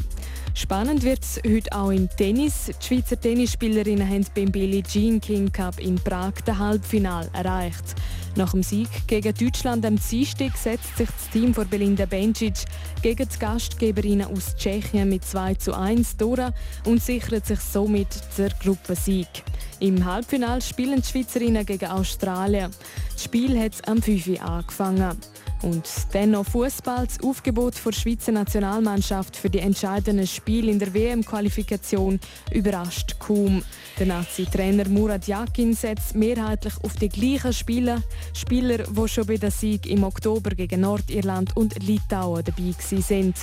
Spannend 0.55 1.03
wird 1.03 1.23
es 1.23 1.41
heute 1.47 1.73
auch 1.73 1.91
im 1.91 2.09
Tennis. 2.11 2.71
Die 2.81 2.87
Schweizer 2.87 3.19
Tennisspielerinnen 3.19 4.07
haben 4.09 4.27
beim 4.35 4.53
Billie 4.53 4.83
Jean 4.83 5.21
King 5.21 5.51
Cup 5.51 5.81
in 5.81 5.97
Prag 5.97 6.33
das 6.45 6.59
Halbfinale 6.59 7.31
erreicht. 7.33 7.95
Nach 8.37 8.51
dem 8.53 8.63
Sieg 8.63 8.89
gegen 9.07 9.35
Deutschland 9.35 9.85
am 9.87 9.99
Dienstag 9.99 10.57
setzt 10.57 10.97
sich 10.97 11.09
das 11.09 11.31
Team 11.31 11.55
von 11.55 11.69
Belinda 11.69 12.05
Bencic 12.05 12.65
gegen 13.03 13.29
die 13.29 13.39
Gastgeberinnen 13.39 14.27
aus 14.27 14.55
Tschechien 14.57 15.09
mit 15.09 15.25
2 15.25 15.55
zu 15.55 15.75
1 15.75 16.17
durch 16.19 16.41
und 16.87 17.03
sichert 17.03 17.47
sich 17.47 17.61
somit 17.61 18.09
der 18.37 18.51
Gruppensieg. 18.63 19.29
Im 19.81 20.05
Halbfinale 20.05 20.61
spielen 20.61 21.03
die 21.03 21.09
Schweizerinnen 21.09 21.67
gegen 21.67 21.91
Australien. 21.91 22.71
Das 23.13 23.25
Spiel 23.25 23.59
hat 23.59 23.89
am 23.89 24.01
5 24.01 24.27
Uhr 24.29 24.43
angefangen. 24.43 25.17
Und 25.63 25.89
dann 26.13 26.33
noch 26.33 26.45
Fußball. 26.47 27.07
Das 27.07 27.23
Aufgebot 27.23 27.75
der 27.85 27.93
Schweizer 27.93 28.33
Nationalmannschaft 28.33 29.37
für 29.37 29.49
die 29.49 29.61
entscheidenden 29.61 30.27
Spiele 30.27 30.73
in 30.73 30.79
der 30.79 30.93
WM-Qualifikation 30.93 32.19
überrascht 32.51 33.17
kaum. 33.21 33.63
Der 33.99 34.07
Nazi-Trainer 34.07 34.89
Murat 34.89 35.29
Yakin 35.29 35.75
setzt 35.75 36.17
mehrheitlich 36.17 36.75
auf 36.83 36.95
die 36.95 37.09
gleichen 37.09 37.53
Spieler, 37.53 38.03
Spieler, 38.35 38.79
die 38.79 39.09
schon 39.09 39.27
bei 39.27 39.37
der 39.37 39.53
Sieg 39.53 39.87
im 39.87 40.03
Oktober 40.03 40.51
gegen 40.51 40.81
Nordirland 40.81 41.57
und 41.57 41.81
Litauen 41.81 42.43
dabei 42.45 42.75
sind. 43.01 43.37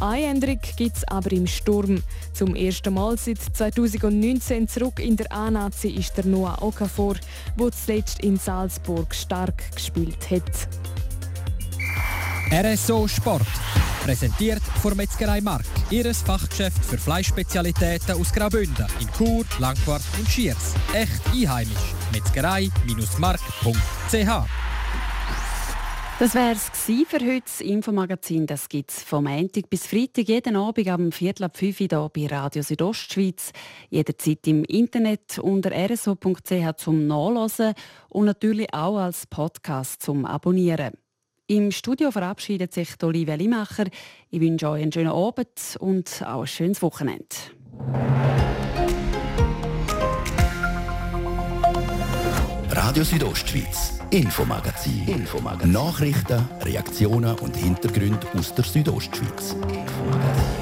Eine 0.00 0.26
Änderung 0.26 0.58
gibt 0.76 0.96
es 0.96 1.04
aber 1.04 1.30
im 1.30 1.46
Sturm. 1.46 2.02
Zum 2.32 2.56
ersten 2.56 2.94
Mal 2.94 3.16
seit 3.18 3.38
2019 3.38 4.66
zurück 4.66 4.98
in 4.98 5.16
der 5.16 5.30
A-Nazi 5.30 5.90
ist 5.90 6.16
der 6.16 6.26
Noah 6.26 6.60
Okafor, 6.60 7.14
der 7.56 7.70
zuletzt 7.70 8.20
in 8.20 8.36
Salzburg 8.36 9.14
stark 9.14 9.62
gespielt 9.76 10.28
hat. 10.28 10.68
RSO 12.54 13.08
Sport. 13.08 13.46
Präsentiert 14.04 14.60
von 14.82 14.94
Metzgerei 14.94 15.40
Mark. 15.40 15.64
Ihres 15.88 16.20
Fachgeschäft 16.20 16.84
für 16.84 16.98
Fleischspezialitäten 16.98 18.20
aus 18.20 18.30
Graubünden 18.30 18.84
in 19.00 19.08
Chur, 19.16 19.46
Langquart 19.58 20.02
und 20.18 20.28
Schiers. 20.28 20.74
Echt 20.92 21.22
einheimisch. 21.32 21.94
Metzgerei-mark.ch 22.12 24.48
das 26.18 26.34
wäre 26.36 26.52
es 26.52 26.70
für 27.08 27.18
heute. 27.18 27.42
Das 27.46 27.60
Infomagazin 27.62 28.46
das 28.46 28.68
gibt 28.68 28.92
es 28.92 29.02
vom 29.02 29.24
Montag 29.24 29.68
bis 29.68 29.88
Freitag 29.88 30.28
jeden 30.28 30.54
Abend 30.54 30.86
am 30.86 31.10
Viertel 31.10 31.42
ab 31.44 31.56
5 31.56 31.80
Uhr 31.80 31.88
hier 31.88 32.10
bei 32.14 32.26
Radio 32.26 32.62
Südostschweiz. 32.62 33.50
Jederzeit 33.90 34.46
im 34.46 34.62
Internet 34.64 35.40
unter 35.40 35.72
rso.ch 35.72 36.76
zum 36.76 37.08
Nachlesen 37.08 37.74
und 38.08 38.26
natürlich 38.26 38.72
auch 38.72 38.98
als 38.98 39.26
Podcast 39.26 40.00
zum 40.02 40.24
Abonnieren. 40.24 40.92
Im 41.48 41.72
Studio 41.72 42.10
verabschiedet 42.10 42.72
sich 42.72 42.90
Olivia 43.02 43.34
Limacher. 43.34 43.84
Ich 44.30 44.40
wünsche 44.40 44.68
euch 44.68 44.82
einen 44.82 44.92
schönen 44.92 45.10
Abend 45.10 45.76
und 45.80 46.22
auch 46.24 46.42
ein 46.42 46.46
schönes 46.46 46.82
Wochenende. 46.82 47.26
Radio 52.70 53.04
Südostschweiz, 53.04 54.00
Infomagazin. 54.10 55.06
Infomagazin. 55.08 55.72
Nachrichten, 55.72 56.48
Reaktionen 56.62 57.38
und 57.38 57.56
Hintergründe 57.56 58.26
aus 58.34 58.54
der 58.54 58.64
Südostschweiz. 58.64 59.52
Infomagazin. 59.52 60.61